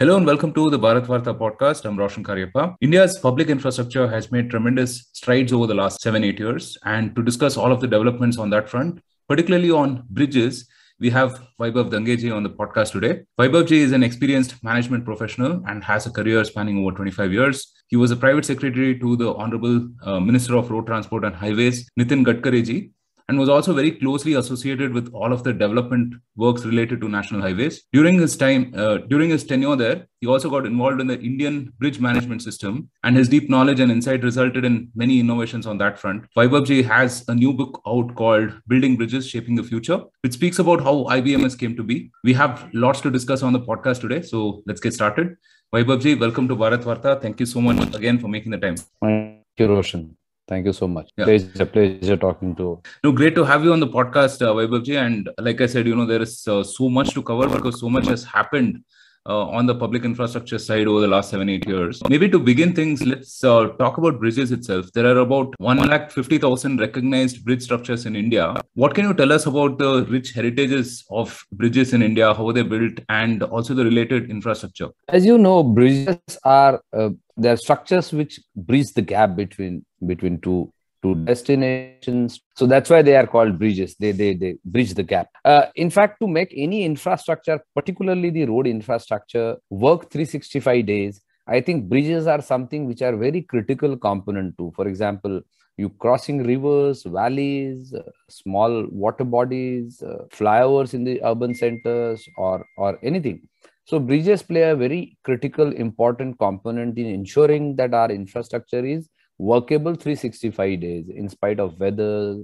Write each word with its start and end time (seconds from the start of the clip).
Hello 0.00 0.16
and 0.16 0.24
welcome 0.24 0.50
to 0.54 0.70
the 0.70 0.78
Bharat 0.78 1.04
Varta 1.04 1.36
podcast. 1.36 1.84
I'm 1.84 1.98
Roshan 1.98 2.24
Cariappa. 2.24 2.74
India's 2.80 3.18
public 3.18 3.50
infrastructure 3.50 4.08
has 4.08 4.32
made 4.32 4.48
tremendous 4.48 5.10
strides 5.12 5.52
over 5.52 5.66
the 5.66 5.74
last 5.74 6.00
seven, 6.00 6.24
eight 6.24 6.38
years. 6.38 6.78
And 6.86 7.14
to 7.16 7.22
discuss 7.22 7.58
all 7.58 7.70
of 7.70 7.82
the 7.82 7.86
developments 7.86 8.38
on 8.38 8.48
that 8.48 8.66
front, 8.66 9.02
particularly 9.28 9.70
on 9.70 10.04
bridges, 10.08 10.66
we 11.00 11.10
have 11.10 11.42
Vaibhav 11.60 11.90
Dangeji 11.90 12.34
on 12.34 12.42
the 12.42 12.48
podcast 12.48 12.92
today. 12.92 13.24
Vaibhavji 13.38 13.72
is 13.72 13.92
an 13.92 14.02
experienced 14.02 14.64
management 14.64 15.04
professional 15.04 15.62
and 15.68 15.84
has 15.84 16.06
a 16.06 16.10
career 16.10 16.42
spanning 16.44 16.78
over 16.78 16.96
25 16.96 17.30
years. 17.30 17.70
He 17.88 17.96
was 17.96 18.10
a 18.10 18.16
private 18.16 18.46
secretary 18.46 18.98
to 19.00 19.16
the 19.16 19.34
Honorable 19.34 19.86
uh, 20.02 20.18
Minister 20.18 20.56
of 20.56 20.70
Road 20.70 20.86
Transport 20.86 21.26
and 21.26 21.36
Highways, 21.36 21.90
Nitin 22.00 22.24
Gadkariji, 22.24 22.92
and 23.30 23.38
was 23.38 23.48
also 23.48 23.72
very 23.72 23.92
closely 23.92 24.32
associated 24.34 24.92
with 24.92 25.08
all 25.14 25.32
of 25.32 25.44
the 25.44 25.52
development 25.52 26.14
works 26.34 26.64
related 26.64 27.00
to 27.00 27.08
national 27.08 27.40
highways. 27.40 27.84
During 27.92 28.18
his 28.18 28.36
time, 28.36 28.72
uh, 28.76 28.96
during 29.12 29.30
his 29.30 29.44
tenure 29.44 29.76
there, 29.76 30.08
he 30.20 30.26
also 30.26 30.50
got 30.50 30.66
involved 30.66 31.00
in 31.00 31.06
the 31.06 31.18
Indian 31.20 31.72
bridge 31.78 32.00
management 32.00 32.42
system, 32.42 32.90
and 33.04 33.16
his 33.16 33.28
deep 33.28 33.48
knowledge 33.48 33.78
and 33.78 33.92
insight 33.92 34.24
resulted 34.24 34.64
in 34.64 34.90
many 34.96 35.20
innovations 35.20 35.64
on 35.64 35.78
that 35.78 35.96
front. 35.96 36.24
Vaibhavji 36.36 36.84
has 36.84 37.24
a 37.28 37.34
new 37.34 37.52
book 37.52 37.80
out 37.86 38.16
called 38.16 38.52
Building 38.66 38.96
Bridges, 38.96 39.28
Shaping 39.28 39.54
the 39.54 39.62
Future, 39.62 40.00
which 40.22 40.32
speaks 40.32 40.58
about 40.58 40.82
how 40.82 41.04
IBMS 41.18 41.56
came 41.56 41.76
to 41.76 41.84
be. 41.84 42.10
We 42.24 42.32
have 42.32 42.68
lots 42.72 43.00
to 43.02 43.12
discuss 43.12 43.44
on 43.44 43.52
the 43.52 43.60
podcast 43.60 44.00
today, 44.00 44.22
so 44.22 44.62
let's 44.66 44.80
get 44.80 44.92
started. 44.92 45.36
Vaibhavji, 45.72 46.18
welcome 46.18 46.48
to 46.48 46.56
Bharat 46.56 46.82
Varta. 46.82 47.22
Thank 47.22 47.38
you 47.38 47.46
so 47.46 47.60
much 47.60 47.94
again 47.94 48.18
for 48.18 48.26
making 48.26 48.50
the 48.50 48.58
time. 48.58 48.74
Thank 49.00 49.44
you, 49.56 49.68
Roshan. 49.68 50.16
Thank 50.48 50.66
you 50.66 50.72
so 50.72 50.88
much. 50.88 51.10
Yeah. 51.16 51.26
It's 51.26 51.60
a 51.60 51.66
pleasure 51.66 52.16
talking 52.16 52.56
to. 52.56 52.82
No, 53.04 53.12
great 53.12 53.34
to 53.36 53.44
have 53.44 53.64
you 53.64 53.72
on 53.72 53.80
the 53.80 53.86
podcast, 53.86 54.42
uh, 54.42 54.52
Vaibhavji. 54.52 54.96
And 54.96 55.30
like 55.38 55.60
I 55.60 55.66
said, 55.66 55.86
you 55.86 55.94
know, 55.94 56.06
there 56.06 56.22
is 56.22 56.46
uh, 56.48 56.64
so 56.64 56.88
much 56.88 57.14
to 57.14 57.22
cover 57.22 57.48
because 57.48 57.78
so 57.80 57.88
much 57.88 58.06
has 58.06 58.24
happened 58.24 58.82
uh, 59.28 59.46
on 59.46 59.66
the 59.66 59.74
public 59.74 60.04
infrastructure 60.04 60.58
side 60.58 60.86
over 60.86 61.00
the 61.00 61.06
last 61.06 61.30
seven, 61.30 61.48
eight 61.48 61.66
years. 61.68 62.00
Maybe 62.08 62.28
to 62.28 62.38
begin 62.38 62.74
things, 62.74 63.02
let's 63.04 63.44
uh, 63.44 63.68
talk 63.78 63.98
about 63.98 64.18
bridges 64.18 64.50
itself. 64.50 64.90
There 64.92 65.06
are 65.06 65.18
about 65.18 65.54
1,50,000 65.60 66.80
recognized 66.80 67.44
bridge 67.44 67.62
structures 67.62 68.06
in 68.06 68.16
India. 68.16 68.54
What 68.74 68.94
can 68.94 69.04
you 69.04 69.14
tell 69.14 69.32
us 69.32 69.46
about 69.46 69.78
the 69.78 70.04
rich 70.06 70.32
heritages 70.32 71.04
of 71.10 71.44
bridges 71.52 71.92
in 71.92 72.02
India, 72.02 72.32
how 72.34 72.50
they 72.52 72.62
built, 72.62 73.00
and 73.08 73.42
also 73.42 73.74
the 73.74 73.84
related 73.84 74.30
infrastructure? 74.30 74.88
As 75.08 75.26
you 75.26 75.38
know, 75.38 75.62
bridges 75.62 76.16
are 76.44 76.82
uh, 76.92 77.10
there 77.40 77.52
are 77.54 77.56
structures 77.56 78.12
which 78.12 78.40
bridge 78.54 78.92
the 78.94 79.02
gap 79.02 79.36
between 79.36 79.84
between 80.06 80.40
two 80.40 80.72
two 81.02 81.14
destinations. 81.24 82.40
So 82.56 82.66
that's 82.66 82.90
why 82.90 83.00
they 83.00 83.16
are 83.16 83.26
called 83.26 83.58
bridges. 83.58 83.96
They 83.98 84.12
they, 84.12 84.34
they 84.34 84.56
bridge 84.64 84.94
the 84.94 85.02
gap. 85.02 85.28
Uh, 85.44 85.66
in 85.74 85.90
fact 85.90 86.20
to 86.20 86.28
make 86.28 86.52
any 86.56 86.84
infrastructure 86.84 87.58
particularly 87.74 88.30
the 88.30 88.44
road 88.44 88.66
infrastructure 88.66 89.56
work 89.70 90.10
365 90.10 90.86
days 90.86 91.20
i 91.56 91.60
think 91.60 91.88
bridges 91.88 92.26
are 92.26 92.42
something 92.42 92.86
which 92.86 93.02
are 93.02 93.16
very 93.16 93.42
critical 93.52 93.96
component 93.96 94.56
to 94.58 94.72
for 94.76 94.86
example 94.88 95.40
you 95.76 95.88
crossing 96.04 96.38
rivers 96.50 97.02
valleys 97.18 97.94
uh, 97.94 98.02
small 98.28 98.86
water 99.04 99.24
bodies 99.24 100.02
uh, 100.02 100.18
flyovers 100.38 100.94
in 100.94 101.04
the 101.04 101.16
urban 101.24 101.54
centers 101.54 102.26
or 102.36 102.56
or 102.76 102.98
anything 103.02 103.40
so 103.90 103.98
bridges 103.98 104.40
play 104.40 104.62
a 104.62 104.76
very 104.76 105.18
critical, 105.24 105.72
important 105.72 106.38
component 106.38 106.96
in 106.96 107.06
ensuring 107.06 107.74
that 107.74 107.92
our 107.92 108.08
infrastructure 108.08 108.84
is 108.86 109.08
workable 109.36 109.96
365 109.96 110.80
days 110.80 111.08
in 111.08 111.28
spite 111.28 111.58
of 111.58 111.76
weather, 111.80 112.36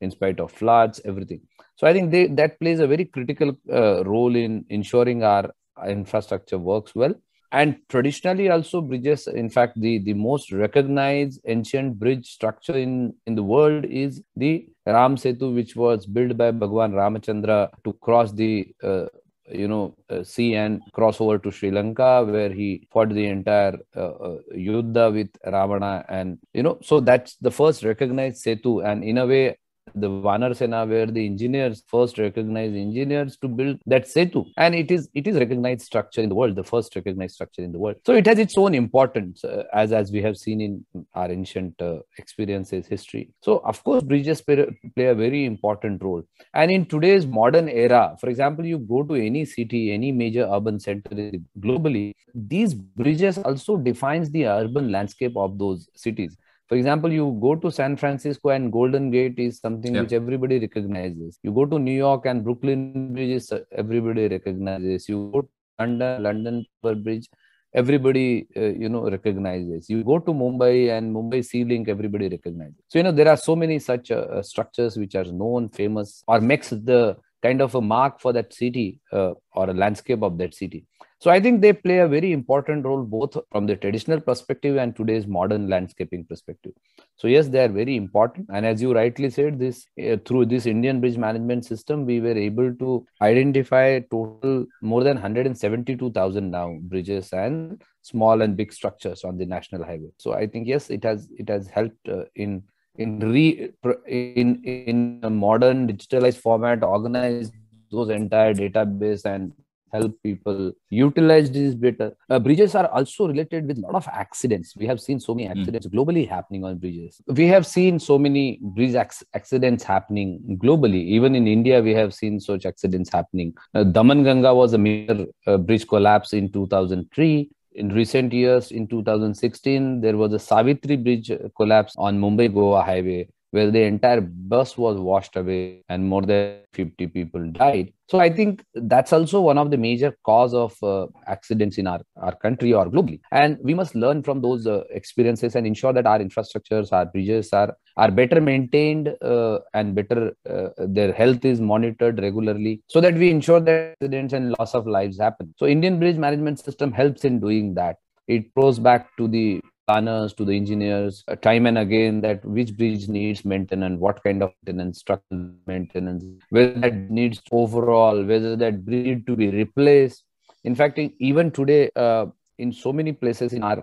in 0.00 0.10
spite 0.10 0.40
of 0.40 0.50
floods, 0.50 1.02
everything. 1.04 1.42
So 1.76 1.86
I 1.86 1.92
think 1.92 2.10
they, 2.10 2.28
that 2.28 2.58
plays 2.58 2.80
a 2.80 2.86
very 2.86 3.04
critical 3.04 3.52
uh, 3.70 4.02
role 4.04 4.34
in 4.34 4.64
ensuring 4.70 5.22
our 5.22 5.52
infrastructure 5.86 6.56
works 6.56 6.94
well. 6.94 7.12
And 7.52 7.76
traditionally, 7.90 8.48
also 8.48 8.80
bridges. 8.80 9.26
In 9.26 9.50
fact, 9.50 9.78
the 9.78 9.98
the 9.98 10.14
most 10.14 10.52
recognized 10.52 11.40
ancient 11.46 11.98
bridge 11.98 12.26
structure 12.26 12.76
in 12.76 13.14
in 13.26 13.34
the 13.34 13.44
world 13.44 13.84
is 13.84 14.22
the 14.34 14.66
Ram 14.86 15.16
Setu, 15.16 15.54
which 15.54 15.76
was 15.76 16.06
built 16.06 16.36
by 16.36 16.50
Bhagwan 16.50 16.92
Ramachandra 16.92 17.68
to 17.84 17.92
cross 17.92 18.32
the 18.32 18.74
uh, 18.82 19.06
you 19.50 19.68
know 19.68 19.94
uh, 20.10 20.22
sea 20.22 20.54
and 20.54 20.80
cross 20.92 21.20
over 21.20 21.38
to 21.38 21.50
sri 21.50 21.70
lanka 21.70 22.24
where 22.24 22.50
he 22.50 22.86
fought 22.90 23.10
the 23.10 23.26
entire 23.26 23.76
uh, 23.96 24.14
uh, 24.28 24.38
yuddha 24.54 25.12
with 25.12 25.28
ravana 25.44 26.04
and 26.08 26.38
you 26.52 26.62
know 26.62 26.78
so 26.82 27.00
that's 27.00 27.36
the 27.36 27.50
first 27.50 27.84
recognized 27.84 28.44
setu. 28.44 28.84
And 28.84 29.04
in 29.04 29.18
a 29.18 29.26
way 29.26 29.58
the 29.94 30.08
Vanar 30.08 30.56
Sena 30.56 30.86
were 30.86 31.06
the 31.06 31.24
engineers, 31.24 31.82
first 31.86 32.18
recognized 32.18 32.74
engineers 32.74 33.36
to 33.38 33.48
build 33.48 33.78
that 33.86 34.04
Setu. 34.06 34.46
And 34.56 34.74
it 34.74 34.90
is 34.90 35.08
it 35.14 35.26
is 35.26 35.36
recognized 35.36 35.82
structure 35.82 36.20
in 36.20 36.28
the 36.28 36.34
world, 36.34 36.56
the 36.56 36.64
first 36.64 36.94
recognized 36.96 37.34
structure 37.34 37.62
in 37.62 37.72
the 37.72 37.78
world. 37.78 37.96
So 38.06 38.14
it 38.14 38.26
has 38.26 38.38
its 38.38 38.56
own 38.56 38.74
importance, 38.74 39.44
uh, 39.44 39.64
as, 39.72 39.92
as 39.92 40.10
we 40.10 40.22
have 40.22 40.36
seen 40.36 40.60
in 40.60 41.06
our 41.14 41.30
ancient 41.30 41.80
uh, 41.80 41.98
experiences, 42.18 42.86
history. 42.86 43.30
So, 43.40 43.58
of 43.58 43.82
course, 43.84 44.02
bridges 44.02 44.40
play, 44.40 44.66
play 44.94 45.06
a 45.06 45.14
very 45.14 45.44
important 45.44 46.02
role. 46.02 46.22
And 46.54 46.70
in 46.70 46.86
today's 46.86 47.26
modern 47.26 47.68
era, 47.68 48.16
for 48.20 48.28
example, 48.28 48.64
you 48.64 48.78
go 48.78 49.02
to 49.02 49.14
any 49.14 49.44
city, 49.44 49.92
any 49.92 50.12
major 50.12 50.48
urban 50.50 50.80
center 50.80 51.32
globally, 51.60 52.14
these 52.34 52.74
bridges 52.74 53.38
also 53.38 53.76
defines 53.76 54.30
the 54.30 54.46
urban 54.46 54.90
landscape 54.90 55.36
of 55.36 55.58
those 55.58 55.88
cities 55.94 56.36
for 56.74 56.78
example, 56.78 57.12
you 57.12 57.38
go 57.40 57.54
to 57.54 57.70
San 57.70 57.96
Francisco 57.96 58.48
and 58.48 58.72
Golden 58.72 59.08
Gate 59.08 59.38
is 59.38 59.60
something 59.60 59.94
yeah. 59.94 60.00
which 60.00 60.12
everybody 60.12 60.58
recognizes. 60.58 61.38
You 61.44 61.52
go 61.52 61.66
to 61.66 61.78
New 61.78 61.96
York 61.96 62.26
and 62.26 62.42
Brooklyn 62.42 63.12
Bridge 63.12 63.30
is 63.30 63.52
everybody 63.70 64.26
recognizes. 64.26 65.08
You 65.08 65.30
go 65.32 65.42
to 65.42 65.48
London, 65.78 66.22
London 66.24 66.66
Bridge, 66.82 67.28
everybody 67.72 68.48
uh, 68.56 68.72
you 68.82 68.88
know 68.88 69.08
recognizes. 69.08 69.88
You 69.88 70.02
go 70.02 70.18
to 70.18 70.32
Mumbai 70.32 70.98
and 70.98 71.14
Mumbai 71.14 71.44
Sea 71.44 71.62
Link, 71.62 71.88
everybody 71.88 72.28
recognizes. 72.28 72.74
So 72.88 72.98
you 72.98 73.04
know 73.04 73.12
there 73.12 73.28
are 73.28 73.36
so 73.36 73.54
many 73.54 73.78
such 73.78 74.10
uh, 74.10 74.42
structures 74.42 74.96
which 74.96 75.14
are 75.14 75.30
known, 75.42 75.68
famous, 75.68 76.24
or 76.26 76.40
makes 76.40 76.70
the 76.70 77.16
kind 77.40 77.60
of 77.60 77.76
a 77.76 77.80
mark 77.80 78.20
for 78.20 78.32
that 78.32 78.52
city 78.52 79.00
uh, 79.12 79.34
or 79.52 79.70
a 79.70 79.74
landscape 79.74 80.24
of 80.24 80.38
that 80.38 80.54
city. 80.54 80.86
So 81.24 81.30
I 81.30 81.40
think 81.40 81.62
they 81.62 81.72
play 81.72 82.00
a 82.00 82.06
very 82.06 82.32
important 82.32 82.84
role 82.84 83.02
both 83.02 83.34
from 83.50 83.64
the 83.64 83.76
traditional 83.76 84.20
perspective 84.20 84.76
and 84.76 84.94
today's 84.94 85.26
modern 85.26 85.70
landscaping 85.70 86.26
perspective. 86.26 86.72
So 87.16 87.28
yes, 87.28 87.48
they 87.48 87.64
are 87.64 87.68
very 87.68 87.96
important. 87.96 88.50
And 88.52 88.66
as 88.66 88.82
you 88.82 88.92
rightly 88.92 89.30
said, 89.30 89.58
this 89.58 89.86
uh, 90.06 90.18
through 90.26 90.44
this 90.44 90.66
Indian 90.66 91.00
bridge 91.00 91.16
management 91.16 91.64
system, 91.64 92.04
we 92.04 92.20
were 92.20 92.36
able 92.36 92.74
to 92.74 93.06
identify 93.22 94.00
total 94.00 94.66
more 94.82 95.02
than 95.02 95.14
172,000 95.14 96.50
now 96.50 96.76
bridges 96.82 97.32
and 97.32 97.82
small 98.02 98.42
and 98.42 98.54
big 98.54 98.70
structures 98.70 99.24
on 99.24 99.38
the 99.38 99.46
national 99.46 99.82
highway. 99.82 100.10
So 100.18 100.34
I 100.34 100.46
think 100.46 100.68
yes, 100.68 100.90
it 100.90 101.04
has 101.04 101.30
it 101.38 101.48
has 101.48 101.68
helped 101.68 102.06
uh, 102.06 102.24
in 102.34 102.64
in 102.98 103.18
re 103.20 103.70
in 104.06 104.62
in 104.62 105.20
a 105.22 105.30
modern 105.30 105.88
digitalized 105.88 106.42
format 106.42 106.84
organize 106.84 107.50
those 107.90 108.10
entire 108.10 108.52
database 108.52 109.24
and 109.24 109.54
help 109.94 110.12
people 110.22 110.72
utilize 110.90 111.50
these 111.50 111.74
better. 111.74 112.08
Uh, 112.28 112.38
bridges 112.38 112.74
are 112.74 112.88
also 112.88 113.26
related 113.28 113.66
with 113.66 113.78
a 113.78 113.80
lot 113.80 113.94
of 113.94 114.08
accidents. 114.08 114.76
We 114.76 114.86
have 114.86 115.00
seen 115.00 115.20
so 115.20 115.34
many 115.34 115.46
hmm. 115.48 115.58
accidents 115.58 115.86
mm. 115.86 115.94
globally 115.94 116.28
happening 116.28 116.64
on 116.64 116.78
bridges. 116.78 117.20
We 117.26 117.46
have 117.48 117.66
seen 117.66 117.98
so 117.98 118.18
many 118.18 118.58
bridge 118.60 118.94
ac- 118.94 119.26
accidents 119.34 119.84
happening 119.84 120.58
globally. 120.62 121.02
Even 121.16 121.34
in 121.34 121.46
India, 121.46 121.82
we 121.82 121.94
have 121.94 122.14
seen 122.14 122.40
such 122.40 122.66
accidents 122.66 123.10
happening. 123.10 123.54
Uh, 123.74 123.84
Daman 123.84 124.24
Ganga 124.24 124.54
was 124.54 124.72
a 124.72 124.78
major 124.78 125.26
uh, 125.46 125.56
bridge 125.56 125.86
collapse 125.86 126.32
in 126.32 126.50
2003 126.52 127.50
in 127.74 127.88
recent 127.88 128.32
years 128.32 128.70
in 128.70 128.86
2016 128.86 130.00
there 130.00 130.16
was 130.16 130.32
a 130.32 130.38
savitri 130.38 130.96
bridge 130.96 131.30
collapse 131.56 131.92
on 131.96 132.20
mumbai 132.24 132.46
goa 132.58 132.82
highway 132.88 133.26
where 133.54 133.70
the 133.70 133.82
entire 133.92 134.20
bus 134.20 134.76
was 134.76 134.96
washed 135.08 135.36
away 135.36 135.84
and 135.88 136.04
more 136.12 136.22
than 136.22 136.58
50 136.72 137.06
people 137.16 137.42
died. 137.52 137.92
So 138.10 138.18
i 138.24 138.28
think 138.38 138.64
that's 138.92 139.12
also 139.16 139.40
one 139.40 139.58
of 139.62 139.70
the 139.72 139.78
major 139.84 140.10
cause 140.28 140.54
of 140.62 140.72
uh, 140.82 141.06
accidents 141.34 141.78
in 141.78 141.86
our, 141.86 142.00
our 142.16 142.34
country 142.44 142.72
or 142.72 142.86
globally. 142.86 143.20
And 143.30 143.58
we 143.62 143.74
must 143.80 143.94
learn 143.94 144.22
from 144.22 144.40
those 144.40 144.66
uh, 144.66 144.82
experiences 144.90 145.54
and 145.54 145.66
ensure 145.66 145.92
that 145.92 146.06
our 146.12 146.18
infrastructures 146.18 146.92
our 146.92 147.06
bridges 147.06 147.52
are 147.52 147.76
are 147.96 148.10
better 148.10 148.40
maintained 148.40 149.08
uh, 149.22 149.58
and 149.72 149.94
better 149.94 150.20
uh, 150.54 150.70
their 150.98 151.12
health 151.12 151.44
is 151.44 151.60
monitored 151.60 152.20
regularly 152.20 152.74
so 152.88 153.00
that 153.00 153.14
we 153.14 153.30
ensure 153.30 153.60
that 153.60 153.94
accidents 154.00 154.34
and 154.34 154.54
loss 154.58 154.74
of 154.74 154.88
lives 154.98 155.20
happen. 155.26 155.54
So 155.60 155.66
indian 155.66 156.00
bridge 156.00 156.16
management 156.16 156.58
system 156.58 156.90
helps 156.92 157.24
in 157.24 157.38
doing 157.46 157.74
that. 157.74 157.96
It 158.26 158.52
goes 158.54 158.78
back 158.78 159.16
to 159.18 159.28
the 159.28 159.60
planners 159.86 160.32
to 160.34 160.44
the 160.44 160.52
engineers 160.52 161.24
uh, 161.28 161.36
time 161.36 161.66
and 161.66 161.78
again 161.78 162.20
that 162.20 162.44
which 162.44 162.76
bridge 162.76 163.08
needs 163.08 163.44
maintenance 163.44 163.98
what 164.00 164.22
kind 164.22 164.42
of 164.42 164.52
maintenance 164.66 164.98
structural 164.98 165.50
maintenance 165.66 166.24
whether 166.50 166.74
that 166.80 167.10
needs 167.10 167.40
overall 167.50 168.24
whether 168.24 168.56
that 168.56 168.84
bridge 168.84 169.24
to 169.26 169.36
be 169.36 169.50
replaced. 169.50 170.24
In 170.64 170.74
fact 170.74 170.98
even 171.18 171.50
today 171.50 171.90
uh, 171.96 172.26
in 172.58 172.72
so 172.72 172.92
many 172.92 173.12
places 173.12 173.52
in 173.52 173.62
our 173.62 173.82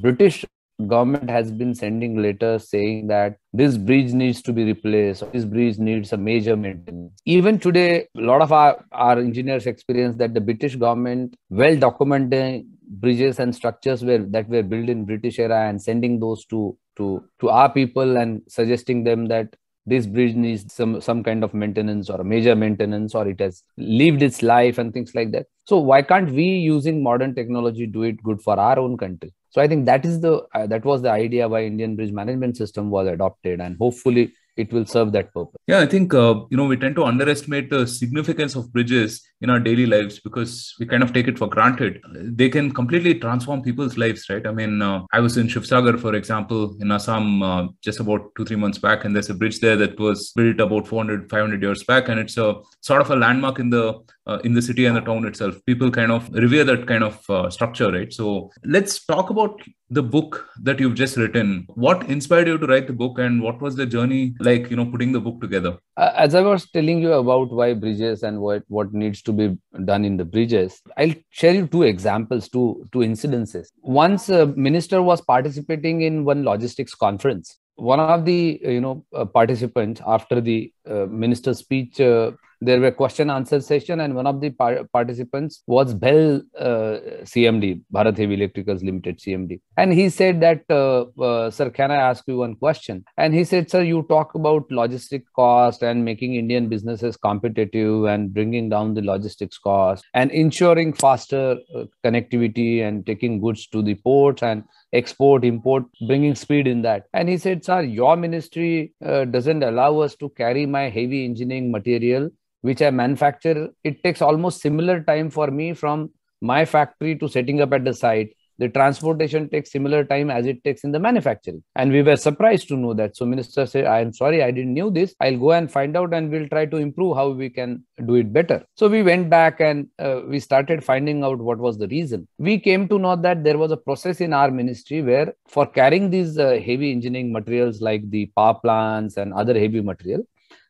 british 0.00 0.44
government 0.86 1.30
has 1.30 1.50
been 1.50 1.74
sending 1.74 2.20
letters 2.20 2.68
saying 2.68 3.06
that 3.06 3.36
this 3.52 3.76
bridge 3.76 4.12
needs 4.12 4.42
to 4.42 4.52
be 4.52 4.64
replaced 4.64 5.24
this 5.32 5.44
bridge 5.44 5.78
needs 5.78 6.12
a 6.12 6.16
major 6.16 6.56
maintenance. 6.56 7.12
Even 7.24 7.58
today 7.58 8.06
a 8.16 8.20
lot 8.20 8.42
of 8.42 8.52
our, 8.52 8.84
our 8.92 9.18
engineers 9.18 9.66
experience 9.66 10.16
that 10.16 10.34
the 10.34 10.40
british 10.40 10.76
government 10.76 11.36
well 11.50 11.76
documenting 11.76 12.66
bridges 12.88 13.38
and 13.38 13.54
structures 13.54 14.04
were 14.04 14.18
that 14.18 14.48
were 14.48 14.62
built 14.62 14.88
in 14.88 15.04
british 15.04 15.38
era 15.38 15.68
and 15.68 15.80
sending 15.80 16.18
those 16.20 16.44
to 16.46 16.76
to 16.96 17.24
to 17.40 17.48
our 17.48 17.70
people 17.72 18.16
and 18.16 18.42
suggesting 18.48 19.04
them 19.04 19.26
that 19.26 19.54
this 19.84 20.06
bridge 20.06 20.34
needs 20.34 20.72
some 20.72 21.00
some 21.00 21.22
kind 21.22 21.42
of 21.42 21.54
maintenance 21.54 22.08
or 22.08 22.22
major 22.22 22.54
maintenance 22.54 23.14
or 23.14 23.26
it 23.26 23.40
has 23.40 23.62
lived 23.76 24.22
its 24.22 24.42
life 24.42 24.78
and 24.78 24.92
things 24.92 25.14
like 25.14 25.32
that 25.32 25.46
so 25.64 25.78
why 25.78 26.00
can't 26.00 26.30
we 26.30 26.44
using 26.44 27.02
modern 27.02 27.34
technology 27.34 27.86
do 27.86 28.02
it 28.02 28.22
good 28.22 28.40
for 28.40 28.58
our 28.58 28.78
own 28.78 28.96
country 28.96 29.32
so 29.50 29.60
i 29.60 29.66
think 29.66 29.84
that 29.86 30.04
is 30.04 30.20
the 30.20 30.40
uh, 30.54 30.66
that 30.66 30.84
was 30.84 31.02
the 31.02 31.10
idea 31.10 31.48
why 31.48 31.64
indian 31.64 31.96
bridge 31.96 32.12
management 32.12 32.56
system 32.56 32.90
was 32.90 33.08
adopted 33.08 33.60
and 33.60 33.76
hopefully 33.78 34.32
it 34.56 34.72
will 34.72 34.84
serve 34.84 35.12
that 35.12 35.32
purpose. 35.32 35.56
Yeah, 35.66 35.80
I 35.80 35.86
think 35.86 36.12
uh, 36.12 36.34
you 36.50 36.56
know 36.56 36.66
we 36.66 36.76
tend 36.76 36.96
to 36.96 37.04
underestimate 37.04 37.70
the 37.70 37.86
significance 37.86 38.54
of 38.54 38.72
bridges 38.72 39.22
in 39.42 39.50
our 39.50 39.58
daily 39.58 39.86
lives 39.86 40.20
because 40.20 40.74
we 40.78 40.86
kind 40.86 41.02
of 41.02 41.12
take 41.12 41.26
it 41.26 41.38
for 41.38 41.48
granted. 41.48 42.00
They 42.14 42.48
can 42.48 42.72
completely 42.72 43.14
transform 43.18 43.62
people's 43.62 43.98
lives, 43.98 44.28
right? 44.30 44.46
I 44.46 44.52
mean, 44.52 44.80
uh, 44.80 45.02
I 45.12 45.20
was 45.20 45.36
in 45.36 45.48
Shivsagar, 45.48 45.98
for 46.00 46.14
example, 46.14 46.76
in 46.80 46.92
Assam 46.92 47.42
uh, 47.42 47.66
just 47.82 48.00
about 48.00 48.34
two 48.36 48.44
three 48.44 48.56
months 48.56 48.78
back, 48.78 49.04
and 49.04 49.14
there's 49.14 49.30
a 49.30 49.34
bridge 49.34 49.58
there 49.60 49.76
that 49.76 49.98
was 49.98 50.32
built 50.36 50.60
about 50.60 50.86
400 50.86 51.28
500 51.28 51.60
years 51.60 51.82
back, 51.82 52.08
and 52.08 52.20
it's 52.20 52.38
a 52.38 52.54
sort 52.80 53.00
of 53.02 53.10
a 53.10 53.16
landmark 53.16 53.58
in 53.58 53.70
the 53.70 54.00
uh, 54.26 54.38
in 54.44 54.54
the 54.54 54.62
city 54.62 54.86
and 54.86 54.96
the 54.96 55.00
town 55.00 55.26
itself. 55.26 55.56
People 55.66 55.90
kind 55.90 56.12
of 56.12 56.28
revere 56.32 56.64
that 56.64 56.86
kind 56.86 57.02
of 57.02 57.28
uh, 57.28 57.50
structure, 57.50 57.90
right? 57.90 58.12
So 58.12 58.50
let's 58.64 59.04
talk 59.04 59.30
about 59.30 59.60
the 59.90 60.02
book 60.02 60.48
that 60.62 60.80
you've 60.80 60.94
just 60.94 61.16
written. 61.16 61.66
What 61.74 62.08
inspired 62.08 62.46
you 62.46 62.58
to 62.58 62.66
write 62.66 62.86
the 62.86 62.92
book, 62.92 63.18
and 63.18 63.42
what 63.42 63.60
was 63.60 63.76
the 63.76 63.86
journey 63.86 64.34
like? 64.40 64.70
You 64.70 64.76
know, 64.76 64.86
putting 64.86 65.12
the 65.12 65.20
book 65.20 65.40
together. 65.40 65.76
As 65.96 66.34
I 66.34 66.42
was 66.42 66.70
telling 66.70 67.00
you 67.00 67.12
about 67.12 67.52
why 67.52 67.74
bridges 67.74 68.22
and 68.22 68.40
what 68.40 68.62
what 68.68 68.92
needs 68.92 69.22
to 69.22 69.31
be 69.32 69.58
done 69.84 70.04
in 70.04 70.16
the 70.16 70.24
bridges, 70.24 70.80
I'll 70.96 71.14
share 71.30 71.54
you 71.54 71.66
two 71.66 71.82
examples, 71.82 72.48
two 72.48 72.88
two 72.92 73.00
incidences. 73.00 73.68
Once 73.80 74.28
a 74.28 74.46
minister 74.46 75.02
was 75.02 75.20
participating 75.20 76.02
in 76.02 76.24
one 76.24 76.44
logistics 76.44 76.94
conference. 76.94 77.58
One 77.76 78.00
of 78.00 78.24
the 78.24 78.60
you 78.62 78.80
know 78.80 79.04
uh, 79.14 79.24
participants 79.24 80.00
after 80.06 80.40
the 80.40 80.72
uh, 80.88 81.06
minister's 81.06 81.58
speech 81.58 82.00
uh, 82.00 82.32
there 82.66 82.80
were 82.80 82.92
question 82.92 83.28
answer 83.28 83.60
session 83.60 84.00
and 84.00 84.14
one 84.14 84.26
of 84.26 84.40
the 84.40 84.50
par- 84.50 84.84
participants 84.92 85.62
was 85.66 85.94
BHEL 85.94 86.42
uh, 86.58 86.94
cmd 87.32 87.82
bharat 87.92 88.16
heavy 88.16 88.36
electricals 88.36 88.84
limited 88.88 89.18
cmd 89.18 89.60
and 89.76 89.92
he 89.92 90.08
said 90.08 90.40
that 90.40 90.62
uh, 90.70 91.00
uh, 91.28 91.50
sir 91.50 91.68
can 91.70 91.90
i 91.90 91.96
ask 91.96 92.24
you 92.26 92.38
one 92.38 92.54
question? 92.54 93.04
And 93.16 93.34
he 93.34 93.44
said 93.44 93.70
sir 93.70 93.82
you 93.82 94.04
talk 94.08 94.34
about 94.34 94.68
logistic 94.68 95.24
cost 95.34 95.82
and 95.82 96.04
making 96.04 96.34
indian 96.34 96.68
businesses 96.68 97.16
competitive 97.16 98.04
and 98.04 98.32
bringing 98.32 98.68
down 98.68 98.94
the 98.94 99.02
logistics 99.02 99.58
cost 99.58 100.04
and 100.14 100.30
ensuring 100.30 100.92
faster 100.92 101.56
uh, 101.76 101.84
connectivity 102.04 102.86
and 102.86 103.04
taking 103.06 103.40
goods 103.40 103.66
to 103.68 103.82
the 103.82 103.94
ports 103.94 104.42
and 104.42 104.64
export 104.92 105.44
import 105.44 105.84
bringing 106.06 106.34
speed 106.34 106.66
in 106.66 106.82
that. 106.82 107.06
And 107.12 107.28
he 107.28 107.38
said 107.38 107.64
sir 107.64 107.80
your 107.82 108.16
ministry 108.16 108.92
uh, 109.04 109.24
doesn't 109.24 109.62
allow 109.62 109.98
us 109.98 110.14
to 110.16 110.28
carry 110.30 110.66
my 110.66 110.88
heavy 110.88 111.24
engineering 111.24 111.72
material 111.72 112.30
which 112.62 112.80
I 112.80 112.90
manufacture, 112.90 113.68
it 113.84 114.02
takes 114.02 114.22
almost 114.22 114.60
similar 114.60 115.02
time 115.02 115.30
for 115.30 115.48
me 115.48 115.74
from 115.74 116.10
my 116.40 116.64
factory 116.64 117.16
to 117.16 117.28
setting 117.28 117.60
up 117.60 117.72
at 117.72 117.84
the 117.84 117.94
site. 117.94 118.34
The 118.58 118.68
transportation 118.68 119.48
takes 119.48 119.72
similar 119.72 120.04
time 120.04 120.30
as 120.30 120.46
it 120.46 120.62
takes 120.62 120.84
in 120.84 120.92
the 120.92 121.00
manufacturing. 121.00 121.64
And 121.74 121.90
we 121.90 122.02
were 122.02 122.16
surprised 122.16 122.68
to 122.68 122.76
know 122.76 122.94
that. 122.94 123.16
So 123.16 123.24
minister 123.24 123.66
said, 123.66 123.86
I 123.86 124.00
am 124.00 124.12
sorry, 124.12 124.42
I 124.42 124.50
didn't 124.52 124.74
know 124.74 124.90
this. 124.90 125.14
I'll 125.20 125.38
go 125.38 125.52
and 125.52 125.70
find 125.70 125.96
out 125.96 126.14
and 126.14 126.30
we'll 126.30 126.48
try 126.48 126.66
to 126.66 126.76
improve 126.76 127.16
how 127.16 127.30
we 127.30 127.48
can 127.48 127.82
do 128.06 128.14
it 128.16 128.32
better. 128.32 128.64
So 128.76 128.88
we 128.88 129.02
went 129.02 129.30
back 129.30 129.60
and 129.60 129.88
uh, 129.98 130.20
we 130.28 130.38
started 130.38 130.84
finding 130.84 131.24
out 131.24 131.38
what 131.38 131.58
was 131.58 131.78
the 131.78 131.88
reason. 131.88 132.28
We 132.38 132.60
came 132.60 132.86
to 132.88 132.98
know 132.98 133.16
that 133.16 133.42
there 133.42 133.58
was 133.58 133.72
a 133.72 133.76
process 133.76 134.20
in 134.20 134.32
our 134.32 134.50
ministry 134.50 135.02
where 135.02 135.34
for 135.48 135.66
carrying 135.66 136.10
these 136.10 136.38
uh, 136.38 136.60
heavy 136.64 136.92
engineering 136.92 137.32
materials 137.32 137.80
like 137.80 138.08
the 138.10 138.26
power 138.36 138.54
plants 138.54 139.16
and 139.16 139.32
other 139.32 139.58
heavy 139.58 139.80
material, 139.80 140.22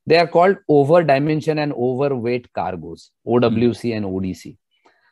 they 0.06 0.19
are 0.19 0.26
called 0.26 0.56
over 0.69 1.02
dimension 1.02 1.58
and 1.58 1.72
overweight 1.72 2.52
cargoes, 2.52 3.10
OWC 3.26 3.93
mm. 3.93 3.96
and 3.96 4.06
ODC. 4.06 4.56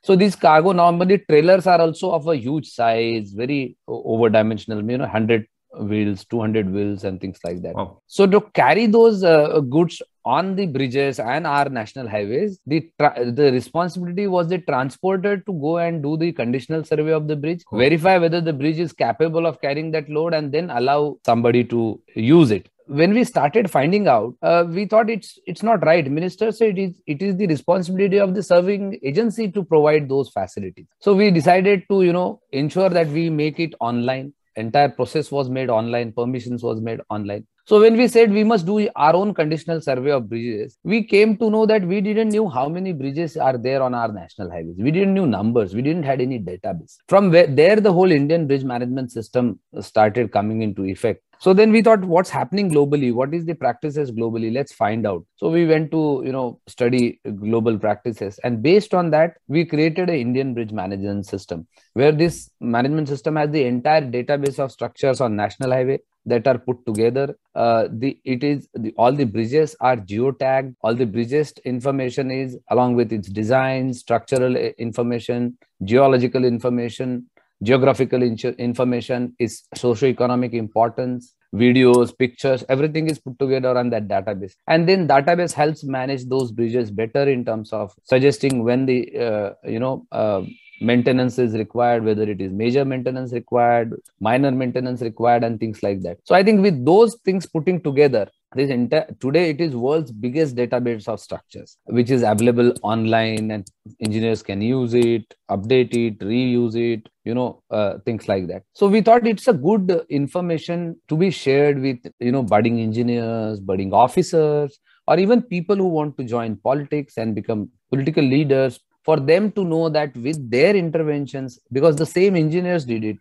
So 0.02 0.16
these 0.16 0.34
cargo 0.34 0.72
normally 0.72 1.18
trailers 1.18 1.66
are 1.66 1.80
also 1.80 2.12
of 2.12 2.26
a 2.26 2.36
huge 2.36 2.68
size, 2.70 3.32
very 3.32 3.76
over 3.86 4.30
dimensional, 4.30 4.78
you 4.78 4.98
know, 4.98 5.04
100 5.04 5.46
wheels, 5.78 6.24
200 6.24 6.72
wheels, 6.72 7.04
and 7.04 7.20
things 7.20 7.38
like 7.44 7.62
that. 7.62 7.74
Wow. 7.74 8.00
So 8.06 8.26
to 8.26 8.40
carry 8.54 8.86
those 8.86 9.22
uh, 9.22 9.60
goods 9.60 10.00
on 10.24 10.56
the 10.56 10.66
bridges 10.66 11.20
and 11.20 11.46
our 11.46 11.68
national 11.68 12.08
highways, 12.08 12.60
the 12.66 12.90
tra- 12.98 13.30
the 13.30 13.52
responsibility 13.52 14.26
was 14.26 14.48
the 14.48 14.58
transporter 14.58 15.36
to 15.36 15.52
go 15.52 15.78
and 15.78 16.02
do 16.02 16.16
the 16.16 16.32
conditional 16.32 16.82
survey 16.82 17.12
of 17.12 17.28
the 17.28 17.36
bridge, 17.36 17.62
cool. 17.66 17.78
verify 17.78 18.16
whether 18.16 18.40
the 18.40 18.52
bridge 18.52 18.78
is 18.78 18.92
capable 18.92 19.46
of 19.46 19.60
carrying 19.60 19.90
that 19.92 20.08
load, 20.08 20.34
and 20.34 20.50
then 20.50 20.70
allow 20.70 21.18
somebody 21.24 21.62
to 21.64 22.00
use 22.14 22.50
it 22.50 22.68
when 22.90 23.14
we 23.14 23.22
started 23.22 23.70
finding 23.70 24.08
out, 24.08 24.34
uh, 24.42 24.64
we 24.68 24.84
thought 24.84 25.08
it's 25.08 25.38
it's 25.46 25.62
not 25.62 25.84
right. 25.84 26.10
Minister 26.10 26.50
said 26.50 26.76
it 26.76 26.82
is 26.82 27.02
it 27.06 27.22
is 27.22 27.36
the 27.36 27.46
responsibility 27.46 28.18
of 28.18 28.34
the 28.34 28.42
serving 28.42 28.98
agency 29.04 29.48
to 29.52 29.62
provide 29.62 30.08
those 30.08 30.30
facilities. 30.30 30.86
So 30.98 31.14
we 31.14 31.30
decided 31.30 31.84
to 31.88 32.02
you 32.02 32.12
know 32.12 32.40
ensure 32.50 32.88
that 32.88 33.06
we 33.08 33.30
make 33.30 33.60
it 33.60 33.74
online. 33.80 34.32
Entire 34.56 34.88
process 34.88 35.30
was 35.30 35.48
made 35.48 35.70
online. 35.70 36.12
Permissions 36.12 36.64
was 36.64 36.80
made 36.80 37.00
online. 37.08 37.46
So 37.64 37.80
when 37.80 37.96
we 37.96 38.08
said 38.08 38.32
we 38.32 38.42
must 38.42 38.66
do 38.66 38.88
our 38.96 39.14
own 39.14 39.32
conditional 39.34 39.80
survey 39.80 40.10
of 40.10 40.28
bridges, 40.28 40.76
we 40.82 41.04
came 41.04 41.36
to 41.36 41.48
know 41.48 41.66
that 41.66 41.86
we 41.86 42.00
didn't 42.00 42.30
know 42.30 42.48
how 42.48 42.68
many 42.68 42.92
bridges 42.92 43.36
are 43.36 43.56
there 43.56 43.80
on 43.80 43.94
our 43.94 44.10
national 44.12 44.50
highways. 44.50 44.74
We 44.76 44.90
didn't 44.90 45.14
know 45.14 45.26
numbers. 45.26 45.76
We 45.76 45.82
didn't 45.82 46.02
had 46.02 46.20
any 46.20 46.40
database. 46.40 46.96
From 47.08 47.30
where 47.30 47.46
there, 47.46 47.76
the 47.76 47.92
whole 47.92 48.10
Indian 48.10 48.48
bridge 48.48 48.64
management 48.64 49.12
system 49.12 49.60
started 49.80 50.32
coming 50.32 50.62
into 50.62 50.84
effect 50.84 51.22
so 51.40 51.54
then 51.54 51.72
we 51.72 51.80
thought 51.80 52.04
what's 52.04 52.28
happening 52.28 52.70
globally? 52.70 53.14
What 53.14 53.32
is 53.32 53.46
the 53.46 53.54
practices 53.54 54.12
globally? 54.12 54.52
Let's 54.52 54.74
find 54.74 55.06
out. 55.06 55.24
So 55.36 55.48
we 55.48 55.64
went 55.64 55.90
to 55.92 56.22
you 56.22 56.32
know 56.32 56.60
study 56.66 57.18
global 57.36 57.78
practices. 57.78 58.38
And 58.44 58.62
based 58.62 58.92
on 58.92 59.10
that 59.12 59.38
we 59.48 59.64
created 59.64 60.10
an 60.10 60.16
indian 60.16 60.52
bridge 60.52 60.72
management 60.72 61.24
system 61.24 61.66
where 61.94 62.12
this 62.12 62.50
management 62.60 63.08
system 63.08 63.36
has 63.36 63.48
the 63.50 63.64
entire 63.64 64.02
database 64.02 64.58
of 64.58 64.70
structures 64.70 65.22
on 65.22 65.34
national 65.34 65.70
highway 65.70 66.00
that 66.26 66.46
are 66.46 66.58
put 66.58 66.84
together. 66.84 67.34
Uh, 67.54 67.88
the 67.90 68.18
it 68.24 68.44
is 68.44 68.68
the, 68.74 68.92
all 68.98 69.12
the 69.12 69.24
bridges 69.24 69.74
are 69.80 69.96
geotagged. 69.96 70.74
All 70.82 70.94
the 70.94 71.06
bridges 71.06 71.54
information 71.64 72.30
is 72.30 72.58
along 72.68 72.96
with 72.96 73.14
its 73.14 73.30
design 73.30 73.94
structural 73.94 74.58
uh, 74.58 74.72
information 74.76 75.56
geological 75.84 76.44
information 76.44 77.30
geographical 77.62 78.22
information 78.22 79.34
is 79.38 79.62
socio-economic 79.74 80.54
importance 80.54 81.34
videos 81.54 82.16
pictures 82.16 82.64
everything 82.68 83.08
is 83.08 83.18
put 83.18 83.38
together 83.38 83.76
on 83.76 83.90
that 83.90 84.08
database. 84.08 84.54
And 84.68 84.88
then 84.88 85.08
database 85.08 85.52
helps 85.52 85.84
manage 85.84 86.24
those 86.26 86.52
bridges 86.52 86.90
better 86.90 87.28
in 87.28 87.44
terms 87.44 87.72
of 87.72 87.92
suggesting 88.04 88.64
when 88.64 88.86
the 88.86 89.18
uh, 89.18 89.50
you 89.64 89.80
know 89.80 90.06
uh, 90.12 90.42
maintenance 90.80 91.38
is 91.38 91.54
required 91.54 92.04
whether 92.04 92.22
it 92.22 92.40
is 92.40 92.52
major 92.52 92.84
maintenance 92.84 93.32
required 93.32 93.94
minor 94.20 94.50
maintenance 94.50 95.02
required 95.02 95.44
and 95.44 95.60
things 95.60 95.82
like 95.82 96.00
that. 96.02 96.18
So 96.24 96.34
i 96.34 96.42
think 96.42 96.62
with 96.62 96.84
those 96.84 97.16
things 97.24 97.46
putting 97.46 97.82
together 97.82 98.28
this 98.54 98.70
entire 98.70 99.06
today 99.20 99.50
it 99.50 99.60
is 99.60 99.74
world's 99.76 100.10
biggest 100.10 100.56
database 100.56 101.06
of 101.06 101.20
structures 101.20 101.76
which 101.84 102.10
is 102.10 102.22
available 102.22 102.72
online 102.82 103.50
and 103.50 103.66
engineers 104.00 104.42
can 104.42 104.60
use 104.60 104.94
it 104.94 105.34
update 105.50 105.94
it 105.94 106.18
reuse 106.18 106.74
it 106.74 107.08
you 107.24 107.34
know 107.34 107.62
uh, 107.70 107.98
things 108.04 108.28
like 108.28 108.46
that. 108.48 108.62
So 108.72 108.88
we 108.88 109.00
thought 109.02 109.26
it's 109.26 109.48
a 109.48 109.52
good 109.52 110.04
information 110.08 110.96
to 111.08 111.16
be 111.16 111.30
shared 111.30 111.80
with 111.80 111.98
you 112.18 112.32
know 112.32 112.42
budding 112.42 112.80
engineers 112.80 113.60
budding 113.60 113.92
officers 113.92 114.78
or 115.06 115.18
even 115.18 115.42
people 115.42 115.76
who 115.76 115.88
want 115.88 116.16
to 116.18 116.24
join 116.24 116.56
politics 116.56 117.16
and 117.16 117.34
become 117.34 117.68
political 117.90 118.24
leaders 118.24 118.80
for 119.04 119.18
them 119.18 119.50
to 119.52 119.64
know 119.64 119.88
that 119.88 120.16
with 120.16 120.50
their 120.50 120.74
interventions 120.76 121.58
because 121.72 121.96
the 121.96 122.06
same 122.06 122.36
engineers 122.36 122.84
did 122.84 123.04
it 123.04 123.18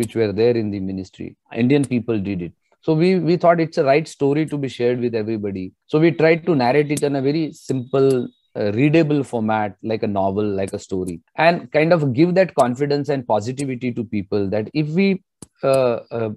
which 0.00 0.14
were 0.14 0.32
there 0.32 0.56
in 0.56 0.70
the 0.70 0.80
ministry 0.80 1.36
indian 1.64 1.84
people 1.84 2.18
did 2.18 2.42
it 2.42 2.52
so 2.82 2.94
we 2.94 3.18
we 3.18 3.36
thought 3.36 3.60
it's 3.60 3.78
a 3.78 3.84
right 3.84 4.06
story 4.08 4.44
to 4.46 4.58
be 4.58 4.68
shared 4.68 5.00
with 5.00 5.14
everybody. 5.14 5.72
So 5.86 6.00
we 6.00 6.10
tried 6.10 6.44
to 6.46 6.54
narrate 6.56 6.90
it 6.90 7.02
in 7.02 7.16
a 7.16 7.22
very 7.22 7.52
simple 7.52 8.28
uh, 8.56 8.72
readable 8.72 9.22
format 9.22 9.76
like 9.82 10.02
a 10.02 10.06
novel 10.06 10.44
like 10.44 10.72
a 10.72 10.78
story 10.78 11.20
and 11.36 11.70
kind 11.72 11.92
of 11.92 12.12
give 12.12 12.34
that 12.34 12.54
confidence 12.54 13.08
and 13.08 13.26
positivity 13.26 13.92
to 13.92 14.04
people 14.04 14.48
that 14.50 14.68
if 14.74 14.88
we 14.88 15.22
uh, 15.62 16.00
uh, 16.10 16.30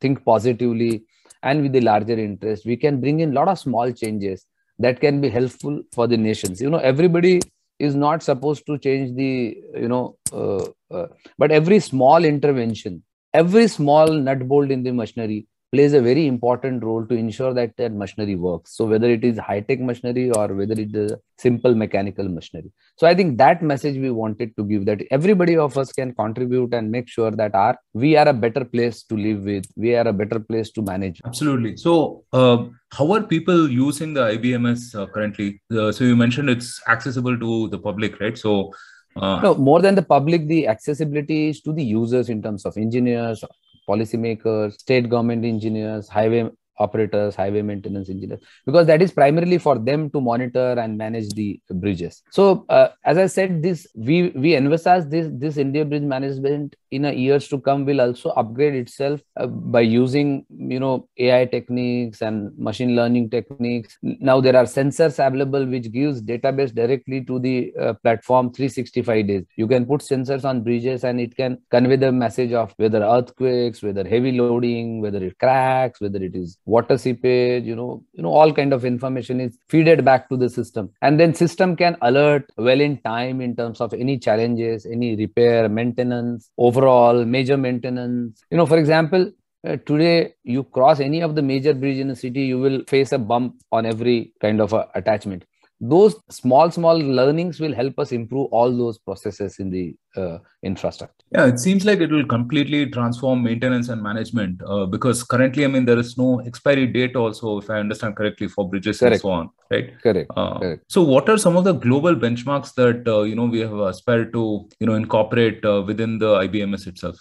think 0.00 0.24
positively 0.24 1.04
and 1.42 1.62
with 1.62 1.72
the 1.72 1.80
larger 1.80 2.18
interest 2.18 2.64
we 2.64 2.76
can 2.76 3.00
bring 3.00 3.20
in 3.20 3.32
a 3.32 3.34
lot 3.34 3.48
of 3.48 3.58
small 3.58 3.92
changes 3.92 4.46
that 4.78 5.00
can 5.00 5.20
be 5.20 5.28
helpful 5.28 5.82
for 5.92 6.06
the 6.06 6.16
nations. 6.16 6.60
You 6.60 6.70
know 6.70 6.78
everybody 6.78 7.40
is 7.78 7.94
not 7.94 8.22
supposed 8.22 8.64
to 8.66 8.78
change 8.78 9.14
the 9.16 9.56
you 9.74 9.88
know 9.88 10.16
uh, 10.32 10.66
uh, 10.90 11.08
but 11.36 11.50
every 11.50 11.80
small 11.80 12.24
intervention 12.24 13.02
every 13.34 13.68
small 13.68 14.12
nut 14.12 14.46
bolt 14.48 14.70
in 14.70 14.82
the 14.82 14.92
machinery 14.92 15.46
plays 15.72 15.94
a 15.94 16.02
very 16.02 16.26
important 16.26 16.84
role 16.84 17.04
to 17.06 17.14
ensure 17.14 17.54
that 17.54 17.74
that 17.78 17.92
machinery 17.94 18.34
works. 18.34 18.76
So 18.76 18.84
whether 18.84 19.08
it 19.08 19.24
is 19.24 19.38
high-tech 19.38 19.80
machinery 19.80 20.30
or 20.30 20.48
whether 20.48 20.74
it 20.74 20.94
is 20.94 21.14
simple 21.38 21.74
mechanical 21.74 22.28
machinery. 22.28 22.70
So 22.98 23.06
I 23.06 23.14
think 23.14 23.38
that 23.38 23.62
message 23.62 23.96
we 23.96 24.10
wanted 24.10 24.54
to 24.58 24.64
give 24.64 24.84
that 24.84 25.00
everybody 25.10 25.56
of 25.56 25.78
us 25.78 25.90
can 25.90 26.14
contribute 26.14 26.74
and 26.74 26.90
make 26.90 27.08
sure 27.08 27.30
that 27.30 27.54
our 27.54 27.78
we 27.94 28.16
are 28.16 28.28
a 28.28 28.34
better 28.34 28.66
place 28.66 29.02
to 29.04 29.16
live 29.16 29.44
with. 29.44 29.64
We 29.74 29.96
are 29.96 30.06
a 30.06 30.12
better 30.12 30.38
place 30.38 30.70
to 30.72 30.82
manage. 30.82 31.22
Absolutely. 31.24 31.78
So 31.78 32.24
uh, 32.34 32.64
how 32.90 33.10
are 33.12 33.22
people 33.22 33.70
using 33.70 34.12
the 34.12 34.24
IBMS 34.36 34.94
uh, 34.94 35.06
currently? 35.06 35.62
Uh, 35.74 35.90
so 35.90 36.04
you 36.04 36.16
mentioned 36.16 36.50
it's 36.50 36.82
accessible 36.86 37.38
to 37.38 37.68
the 37.68 37.78
public, 37.78 38.20
right? 38.20 38.36
So 38.36 38.72
uh, 39.16 39.40
no, 39.40 39.54
more 39.54 39.80
than 39.80 39.94
the 39.94 40.02
public, 40.02 40.46
the 40.46 40.66
accessibility 40.66 41.48
is 41.50 41.60
to 41.62 41.72
the 41.72 41.84
users 41.84 42.28
in 42.28 42.42
terms 42.42 42.64
of 42.64 42.76
engineers, 42.76 43.44
policymakers, 43.88 44.74
state 44.74 45.08
government 45.08 45.44
engineers, 45.44 46.08
highway 46.08 46.48
operators, 46.78 47.34
highway 47.34 47.62
maintenance 47.62 48.08
engineers, 48.08 48.40
because 48.66 48.86
that 48.86 49.02
is 49.02 49.12
primarily 49.12 49.58
for 49.58 49.78
them 49.78 50.10
to 50.10 50.20
monitor 50.20 50.72
and 50.78 50.96
manage 50.96 51.28
the 51.34 51.60
bridges. 51.70 52.22
So, 52.30 52.64
uh, 52.68 52.88
as 53.04 53.18
I 53.18 53.26
said, 53.26 53.62
this 53.62 53.86
we 53.94 54.30
we 54.30 54.56
envisage 54.56 55.04
this 55.08 55.28
this 55.32 55.56
India 55.56 55.84
Bridge 55.84 56.02
Management 56.02 56.76
in 56.92 57.06
a 57.06 57.12
years 57.12 57.48
to 57.48 57.58
come 57.58 57.84
will 57.84 58.00
also 58.00 58.30
upgrade 58.30 58.74
itself 58.74 59.20
uh, 59.36 59.46
by 59.46 59.80
using 59.80 60.44
you 60.50 60.78
know 60.78 61.08
AI 61.18 61.44
techniques 61.46 62.22
and 62.22 62.56
machine 62.58 62.94
learning 62.94 63.30
techniques. 63.30 63.98
Now 64.02 64.40
there 64.40 64.56
are 64.56 64.64
sensors 64.64 65.18
available 65.26 65.66
which 65.66 65.90
gives 65.90 66.22
database 66.22 66.74
directly 66.74 67.24
to 67.24 67.38
the 67.38 67.72
uh, 67.80 67.92
platform 67.94 68.52
365 68.52 69.26
days. 69.26 69.44
You 69.56 69.66
can 69.66 69.86
put 69.86 70.02
sensors 70.02 70.44
on 70.44 70.62
bridges 70.62 71.04
and 71.04 71.20
it 71.20 71.36
can 71.36 71.58
convey 71.70 71.96
the 71.96 72.12
message 72.12 72.52
of 72.52 72.74
whether 72.76 73.02
earthquakes, 73.02 73.82
whether 73.82 74.06
heavy 74.06 74.32
loading, 74.32 75.00
whether 75.00 75.24
it 75.24 75.38
cracks, 75.38 76.00
whether 76.00 76.22
it 76.22 76.36
is 76.36 76.58
water 76.64 76.98
seepage 76.98 77.64
you 77.64 77.76
know 77.76 78.02
you 78.12 78.22
know 78.22 78.32
all 78.38 78.52
kind 78.52 78.72
of 78.72 78.84
information 78.84 79.40
is 79.40 79.58
feeded 79.72 80.04
back 80.04 80.28
to 80.28 80.36
the 80.36 80.48
system 80.48 80.90
and 81.02 81.18
then 81.18 81.34
system 81.34 81.74
can 81.82 81.96
alert 82.02 82.44
well 82.56 82.80
in 82.80 82.96
time 82.98 83.40
in 83.40 83.54
terms 83.60 83.80
of 83.80 83.92
any 83.94 84.18
challenges 84.18 84.86
any 84.86 85.16
repair 85.16 85.68
maintenance 85.68 86.50
overall 86.82 87.24
major 87.24 87.56
maintenance. 87.56 88.44
You 88.50 88.56
know 88.56 88.66
for 88.66 88.78
example 88.78 89.32
uh, 89.66 89.76
today 89.86 90.34
you 90.42 90.64
cross 90.64 91.00
any 91.00 91.22
of 91.22 91.34
the 91.34 91.42
major 91.42 91.74
bridge 91.74 91.98
in 91.98 92.10
a 92.10 92.16
city 92.16 92.42
you 92.42 92.58
will 92.58 92.82
face 92.88 93.12
a 93.12 93.18
bump 93.18 93.54
on 93.70 93.86
every 93.86 94.32
kind 94.40 94.60
of 94.60 94.72
a 94.72 94.88
attachment 94.94 95.44
those 95.82 96.14
small 96.30 96.70
small 96.70 96.96
learnings 96.96 97.58
will 97.58 97.74
help 97.74 97.98
us 97.98 98.12
improve 98.12 98.46
all 98.52 98.70
those 98.70 98.98
processes 98.98 99.58
in 99.58 99.68
the 99.68 99.96
uh, 100.16 100.38
infrastructure 100.62 101.24
yeah 101.32 101.46
it 101.46 101.58
seems 101.58 101.84
like 101.84 101.98
it 101.98 102.10
will 102.10 102.24
completely 102.24 102.88
transform 102.88 103.42
maintenance 103.42 103.88
and 103.88 104.00
management 104.00 104.62
uh, 104.64 104.86
because 104.86 105.24
currently 105.24 105.64
i 105.64 105.66
mean 105.66 105.84
there 105.84 105.98
is 105.98 106.16
no 106.16 106.40
expiry 106.42 106.86
date 106.86 107.16
also 107.16 107.58
if 107.58 107.68
i 107.68 107.80
understand 107.80 108.14
correctly 108.14 108.46
for 108.46 108.68
bridges 108.70 109.00
correct. 109.00 109.14
and 109.14 109.20
so 109.22 109.30
on 109.30 109.50
right 109.72 110.00
correct. 110.02 110.30
Uh, 110.36 110.58
correct 110.60 110.84
so 110.88 111.02
what 111.02 111.28
are 111.28 111.36
some 111.36 111.56
of 111.56 111.64
the 111.64 111.72
global 111.72 112.14
benchmarks 112.14 112.72
that 112.74 113.08
uh, 113.08 113.22
you 113.22 113.34
know 113.34 113.46
we 113.46 113.58
have 113.58 113.78
aspired 113.92 114.32
to 114.32 114.68
you 114.78 114.86
know 114.86 114.94
incorporate 114.94 115.64
uh, 115.64 115.82
within 115.84 116.16
the 116.18 116.32
ibms 116.46 116.86
itself 116.86 117.16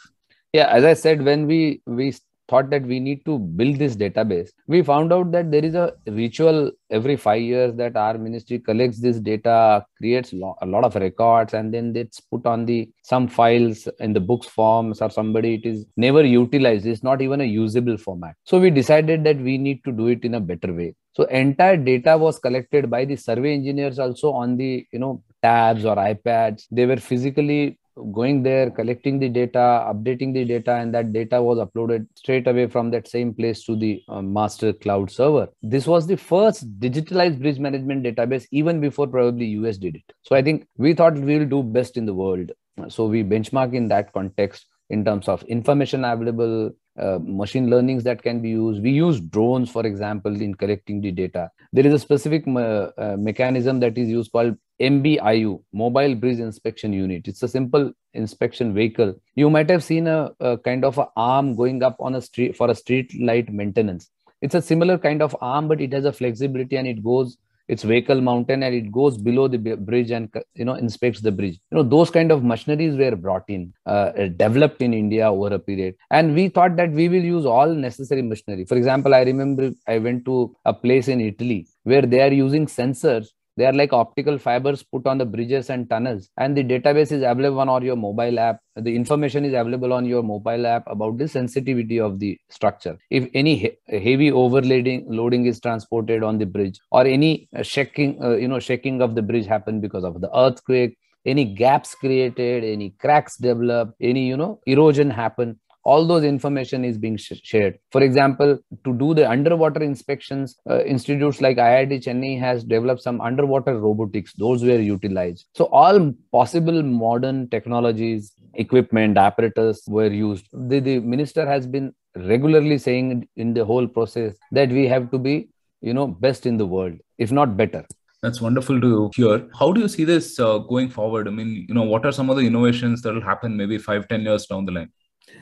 yeah 0.54 0.68
as 0.68 0.84
i 0.84 0.94
said 0.94 1.24
when 1.24 1.48
we 1.48 1.82
we 1.88 2.14
thought 2.52 2.70
that 2.70 2.84
we 2.92 3.00
need 3.00 3.26
to 3.26 3.40
build 3.40 3.78
this 3.84 3.96
database. 3.96 4.50
We 4.68 4.82
found 4.84 5.14
out 5.14 5.32
that 5.32 5.52
there 5.52 5.66
is 5.70 5.76
a 5.76 5.94
ritual 6.08 6.72
every 6.90 7.16
5 7.16 7.42
years 7.42 7.76
that 7.76 7.96
our 7.96 8.18
ministry 8.18 8.60
collects 8.60 9.00
this 9.00 9.20
data 9.20 9.86
creates 9.98 10.34
lo- 10.34 10.58
a 10.62 10.66
lot 10.66 10.84
of 10.84 10.96
records 10.96 11.54
and 11.54 11.74
then 11.74 11.94
it's 11.96 12.20
put 12.20 12.46
on 12.46 12.66
the 12.66 12.80
some 13.04 13.28
files 13.28 13.88
in 14.00 14.14
the 14.14 14.20
books 14.32 14.48
forms 14.48 15.02
or 15.02 15.10
somebody 15.10 15.56
it 15.56 15.66
is 15.66 15.86
never 15.98 16.24
utilized. 16.24 16.86
It's 16.86 17.04
not 17.04 17.22
even 17.22 17.42
a 17.42 17.46
usable 17.46 17.98
format. 17.98 18.36
So 18.44 18.60
we 18.60 18.70
decided 18.70 19.24
that 19.24 19.38
we 19.38 19.58
need 19.58 19.84
to 19.86 19.92
do 19.92 20.08
it 20.08 20.24
in 20.24 20.36
a 20.36 20.40
better 20.40 20.74
way. 20.74 20.96
So 21.14 21.24
entire 21.26 21.78
data 21.78 22.18
was 22.18 22.40
collected 22.40 22.90
by 22.90 23.06
the 23.06 23.18
survey 23.18 23.54
engineers 23.54 24.00
also 24.00 24.32
on 24.32 24.58
the 24.58 24.86
you 24.94 25.00
know 25.00 25.24
tabs 25.42 25.86
or 25.86 25.96
ipads. 25.96 26.66
They 26.72 26.86
were 26.86 26.98
physically 26.98 27.80
going 28.12 28.44
there, 28.44 28.70
collecting 28.70 29.20
the 29.20 29.30
data, 29.30 29.86
updating 29.92 30.34
the 30.34 30.46
data, 30.46 30.76
and 30.76 30.94
that 30.94 31.14
data 31.14 31.42
was 31.42 31.58
uploaded 31.60 32.08
straight 32.16 32.48
away 32.48 32.68
from 32.68 32.92
that 32.92 33.08
same 33.08 33.34
place 33.34 33.64
to 33.66 33.76
the 33.76 34.02
uh, 34.08 34.22
master 34.22 34.74
cloud 34.74 35.12
server. 35.12 35.50
This 35.62 35.88
was 35.88 36.08
the 36.08 36.18
first 36.18 36.80
digitalized 36.80 37.40
bridge 37.40 37.60
management 37.60 38.04
database, 38.04 38.48
even 38.52 38.80
before 38.80 39.08
probably 39.08 39.46
US 39.46 39.78
did 39.78 39.96
it. 39.96 40.14
So 40.24 40.36
I 40.36 40.42
think 40.42 40.68
we 40.78 40.94
thought 40.94 41.16
we 41.16 41.40
will 41.40 41.46
do 41.46 41.64
best 41.64 41.98
in 41.98 42.06
the 42.06 42.14
world. 42.14 42.52
So 42.88 43.06
we 43.06 43.24
benchmark 43.24 43.74
in 43.74 43.90
that 43.90 44.14
context 44.14 44.66
in 44.92 45.06
terms 45.06 45.28
of 45.28 45.42
information 45.44 46.04
available, 46.04 46.72
uh, 47.00 47.18
machine 47.22 47.70
learnings 47.70 48.04
that 48.04 48.22
can 48.22 48.42
be 48.42 48.50
used. 48.50 48.84
We 48.84 48.92
use 48.92 49.22
drones, 49.22 49.70
for 49.72 49.86
example, 49.86 50.42
in 50.42 50.54
collecting 50.54 51.00
the 51.00 51.12
data. 51.12 51.50
There 51.72 51.88
is 51.88 51.94
a 51.94 52.00
specific 52.00 52.46
me- 52.46 52.62
uh, 52.62 53.16
mechanism 53.18 53.80
that 53.80 53.98
is 53.98 54.10
used 54.10 54.32
called 54.34 54.58
MBIU, 54.82 55.64
Mobile 55.72 56.16
Bridge 56.16 56.40
Inspection 56.40 56.92
Unit. 56.92 57.28
It's 57.28 57.44
a 57.44 57.48
simple 57.48 57.94
inspection 58.14 58.74
vehicle. 58.74 59.16
You 59.36 59.50
might 59.50 59.70
have 59.70 59.84
seen 59.84 60.08
a, 60.08 60.32
a 60.42 60.58
kind 60.58 60.84
of 60.84 60.98
a 60.98 61.08
arm 61.16 61.56
going 61.56 61.82
up 61.84 61.96
on 62.00 62.16
a 62.16 62.22
street 62.22 62.58
for 62.58 62.70
a 62.70 62.76
street 62.76 63.14
light 63.22 63.52
maintenance. 63.54 64.10
It's 64.42 64.56
a 64.56 64.62
similar 64.62 64.98
kind 64.98 65.22
of 65.22 65.38
arm, 65.40 65.70
but 65.70 65.80
it 65.80 65.94
has 65.94 66.04
a 66.04 66.12
flexibility 66.12 66.76
and 66.76 66.88
it 66.88 67.04
goes 67.04 67.38
its 67.74 67.84
vehicle 67.92 68.22
mountain 68.30 68.64
and 68.64 68.76
it 68.80 68.92
goes 68.92 69.18
below 69.28 69.48
the 69.48 69.60
bridge 69.90 70.12
and 70.12 70.30
you 70.54 70.66
know 70.66 70.76
inspects 70.86 71.22
the 71.28 71.32
bridge. 71.32 71.58
You 71.72 71.78
know 71.78 71.84
those 71.96 72.10
kind 72.18 72.32
of 72.36 72.44
machineries 72.44 72.96
were 73.02 73.16
brought 73.16 73.46
in 73.48 73.74
uh, 73.86 74.12
developed 74.44 74.82
in 74.88 74.94
india 74.94 75.26
over 75.32 75.56
a 75.56 75.60
period. 75.60 75.96
And 76.18 76.36
we 76.36 76.50
thought 76.50 76.76
that 76.76 76.92
we 76.92 77.08
will 77.14 77.28
use 77.36 77.46
all 77.46 77.74
necessary 77.88 78.22
machinery. 78.22 78.66
For 78.66 78.78
example 78.82 79.14
i 79.20 79.22
remember 79.32 79.72
i 79.88 79.98
went 79.98 80.26
to 80.26 80.56
a 80.66 80.74
place 80.74 81.08
in 81.08 81.22
italy 81.22 81.68
where 81.84 82.06
they 82.14 82.22
are 82.22 82.34
using 82.46 82.66
sensors 82.80 83.28
they 83.58 83.66
are 83.66 83.74
like 83.74 83.94
optical 83.94 84.38
fibers 84.38 84.84
put 84.84 85.06
on 85.06 85.18
the 85.18 85.26
bridges 85.26 85.70
and 85.70 85.90
tunnels. 85.90 86.30
And 86.38 86.56
the 86.56 86.64
database 86.64 87.12
is 87.12 87.22
available 87.24 87.60
on 87.70 87.84
your 87.84 87.96
mobile 87.96 88.40
app. 88.40 88.60
The 88.76 88.96
information 88.96 89.44
is 89.46 89.54
available 89.54 89.94
on 89.94 90.06
your 90.06 90.24
mobile 90.24 90.66
app 90.66 90.84
about 90.88 91.18
the 91.18 91.28
sensitivity 91.28 92.00
of 92.00 92.20
the 92.20 92.38
structure. 92.50 92.98
If 93.10 93.28
any 93.34 93.56
he- 93.58 93.78
heavy 94.00 94.32
overloading 94.32 95.06
loading 95.10 95.46
is 95.46 95.60
transported 95.60 96.24
on 96.24 96.38
the 96.38 96.46
bridge 96.46 96.80
or 96.92 97.06
any 97.06 97.48
uh, 97.56 97.64
shaking 97.64 98.22
uh, 98.24 98.36
you 98.38 98.48
know 98.48 98.60
shaking 98.60 99.02
of 99.02 99.16
the 99.16 99.22
bridge 99.22 99.46
happen 99.46 99.82
because 99.82 100.04
of 100.04 100.22
the 100.22 100.30
earthquake 100.38 100.98
any 101.26 101.46
gaps 101.46 101.94
created 101.96 102.64
any 102.64 102.92
cracks 103.00 103.38
develop 103.38 103.94
any 104.02 104.28
you 104.28 104.38
know 104.38 104.60
erosion 104.66 105.10
happen 105.10 105.60
all 105.84 106.06
those 106.06 106.24
information 106.24 106.86
is 106.86 106.98
being 106.98 107.18
sh- 107.18 107.42
shared 107.44 107.78
for 107.92 108.02
example 108.02 108.58
to 108.84 108.94
do 108.94 109.14
the 109.14 109.30
underwater 109.30 109.82
inspections 109.82 110.56
uh, 110.70 110.84
institutes 110.84 111.42
like 111.42 111.58
iit 111.58 111.94
chennai 112.06 112.40
has 112.40 112.64
developed 112.64 113.02
some 113.02 113.22
underwater 113.22 113.78
robotics 113.80 114.34
those 114.34 114.64
were 114.64 114.80
utilized 114.80 115.46
so 115.56 115.66
all 115.66 116.14
possible 116.32 116.84
modern 116.84 117.48
technologies 117.50 118.34
equipment 118.56 119.18
apparatus 119.18 119.84
were 119.88 120.12
used 120.12 120.48
the, 120.54 120.80
the 120.80 121.00
minister 121.00 121.46
has 121.46 121.66
been 121.66 121.94
regularly 122.16 122.78
saying 122.78 123.28
in 123.36 123.54
the 123.54 123.64
whole 123.64 123.88
process 123.88 124.36
that 124.52 124.70
we 124.70 124.86
have 124.88 125.10
to 125.12 125.18
be 125.18 125.50
you 125.82 125.94
know 125.94 126.08
best 126.08 126.46
in 126.46 126.58
the 126.58 126.66
world 126.66 126.98
if 127.18 127.32
not 127.32 127.58
better 127.58 127.86
that's 128.24 128.40
wonderful 128.40 128.80
to 128.80 129.10
hear. 129.16 129.50
How 129.58 129.72
do 129.72 129.82
you 129.82 129.88
see 129.88 130.04
this 130.04 130.40
uh, 130.40 130.60
going 130.60 130.90
forward? 130.90 131.28
I 131.28 131.32
mean, 131.32 131.66
you 131.68 131.74
know, 131.74 131.82
what 131.82 132.06
are 132.06 132.12
some 132.12 132.30
of 132.30 132.36
the 132.36 132.44
innovations 132.44 133.02
that 133.02 133.16
will 133.16 133.22
happen 133.22 133.58
maybe 133.58 133.80
five, 133.80 134.08
ten 134.08 134.22
years 134.22 134.46
down 134.46 134.66
the 134.66 134.72
line? 134.72 134.92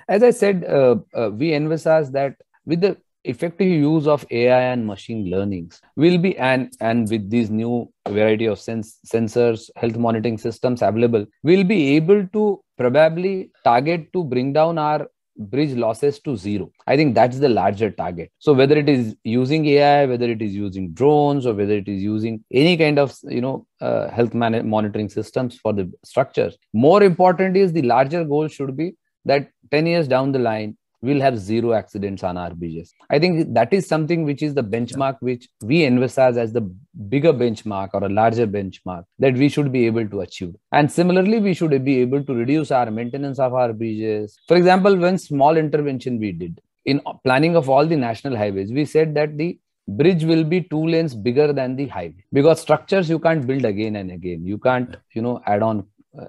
As 0.07 0.23
I 0.23 0.31
said, 0.31 0.65
uh, 0.65 0.95
uh, 1.13 1.29
we 1.31 1.53
envisage 1.53 2.09
that 2.09 2.35
with 2.65 2.81
the 2.81 2.97
effective 3.25 3.67
use 3.67 4.07
of 4.07 4.25
AI 4.31 4.61
and 4.73 4.85
machine 4.87 5.29
learnings 5.29 5.81
will 5.95 6.17
be 6.17 6.37
and 6.37 6.71
and 6.79 7.09
with 7.09 7.29
these 7.29 7.49
new 7.49 7.91
variety 8.07 8.45
of 8.45 8.59
sens- 8.59 8.97
sensors, 9.05 9.69
health 9.75 9.97
monitoring 9.97 10.37
systems 10.37 10.81
available, 10.81 11.25
we'll 11.43 11.65
be 11.65 11.95
able 11.95 12.25
to 12.27 12.63
probably 12.77 13.51
target 13.63 14.11
to 14.13 14.23
bring 14.23 14.53
down 14.53 14.77
our 14.77 15.07
bridge 15.37 15.73
losses 15.73 16.19
to 16.19 16.35
zero. 16.35 16.69
I 16.85 16.97
think 16.97 17.15
that's 17.15 17.39
the 17.39 17.49
larger 17.49 17.91
target. 17.91 18.31
So 18.39 18.53
whether 18.53 18.77
it 18.77 18.89
is 18.89 19.15
using 19.23 19.65
AI, 19.67 20.05
whether 20.05 20.29
it 20.29 20.41
is 20.41 20.53
using 20.53 20.91
drones, 20.93 21.45
or 21.45 21.53
whether 21.53 21.73
it 21.73 21.87
is 21.87 22.01
using 22.01 22.43
any 22.51 22.77
kind 22.77 22.99
of 22.99 23.17
you 23.23 23.41
know 23.41 23.65
uh, 23.81 24.09
health 24.09 24.33
man- 24.33 24.67
monitoring 24.69 25.09
systems 25.09 25.57
for 25.57 25.73
the 25.73 25.91
structures, 26.03 26.57
more 26.73 27.03
important 27.03 27.57
is 27.57 27.73
the 27.73 27.81
larger 27.83 28.23
goal 28.23 28.47
should 28.47 28.75
be 28.75 28.95
that 29.31 29.49
10 29.71 29.87
years 29.93 30.07
down 30.07 30.31
the 30.31 30.43
line 30.49 30.75
we'll 31.01 31.21
have 31.21 31.37
zero 31.39 31.73
accidents 31.73 32.23
on 32.29 32.37
our 32.37 32.53
bridges 32.61 32.93
i 33.09 33.19
think 33.23 33.53
that 33.57 33.73
is 33.77 33.87
something 33.87 34.25
which 34.29 34.41
is 34.47 34.53
the 34.55 34.63
benchmark 34.73 35.17
which 35.27 35.47
we 35.71 35.83
envisage 35.85 36.37
as 36.43 36.51
the 36.57 36.63
bigger 37.07 37.33
benchmark 37.33 37.89
or 37.93 38.03
a 38.03 38.09
larger 38.09 38.47
benchmark 38.47 39.03
that 39.17 39.33
we 39.33 39.49
should 39.49 39.71
be 39.71 39.85
able 39.85 40.07
to 40.07 40.21
achieve. 40.21 40.53
And 40.71 40.91
similarly 40.91 41.39
we 41.39 41.53
should 41.53 41.83
be 41.85 42.01
able 42.01 42.23
to 42.23 42.33
reduce 42.33 42.71
our 42.71 42.91
maintenance 42.91 43.39
of 43.39 43.53
our 43.53 43.71
bridges 43.73 44.37
for 44.47 44.57
example 44.57 44.97
when 44.97 45.17
small 45.17 45.57
intervention 45.57 46.19
we 46.19 46.31
did 46.31 46.59
in 46.85 47.01
planning 47.23 47.55
of 47.55 47.69
all 47.69 47.85
the 47.85 47.95
national 47.95 48.35
highways 48.35 48.71
we 48.71 48.85
said 48.85 49.15
that 49.15 49.37
the 49.37 49.57
bridge 49.87 50.23
will 50.23 50.43
be 50.43 50.61
two 50.61 50.85
lanes 50.85 51.15
bigger 51.15 51.51
than 51.53 51.75
the 51.75 51.87
highway 51.87 52.23
because 52.31 52.61
structures 52.61 53.09
you 53.09 53.19
can't 53.19 53.47
build 53.47 53.65
again 53.65 53.95
and 53.95 54.11
again. 54.11 54.45
You 54.45 54.57
can't 54.57 54.95
you 55.13 55.21
know 55.21 55.41
add 55.45 55.63
on 55.63 55.87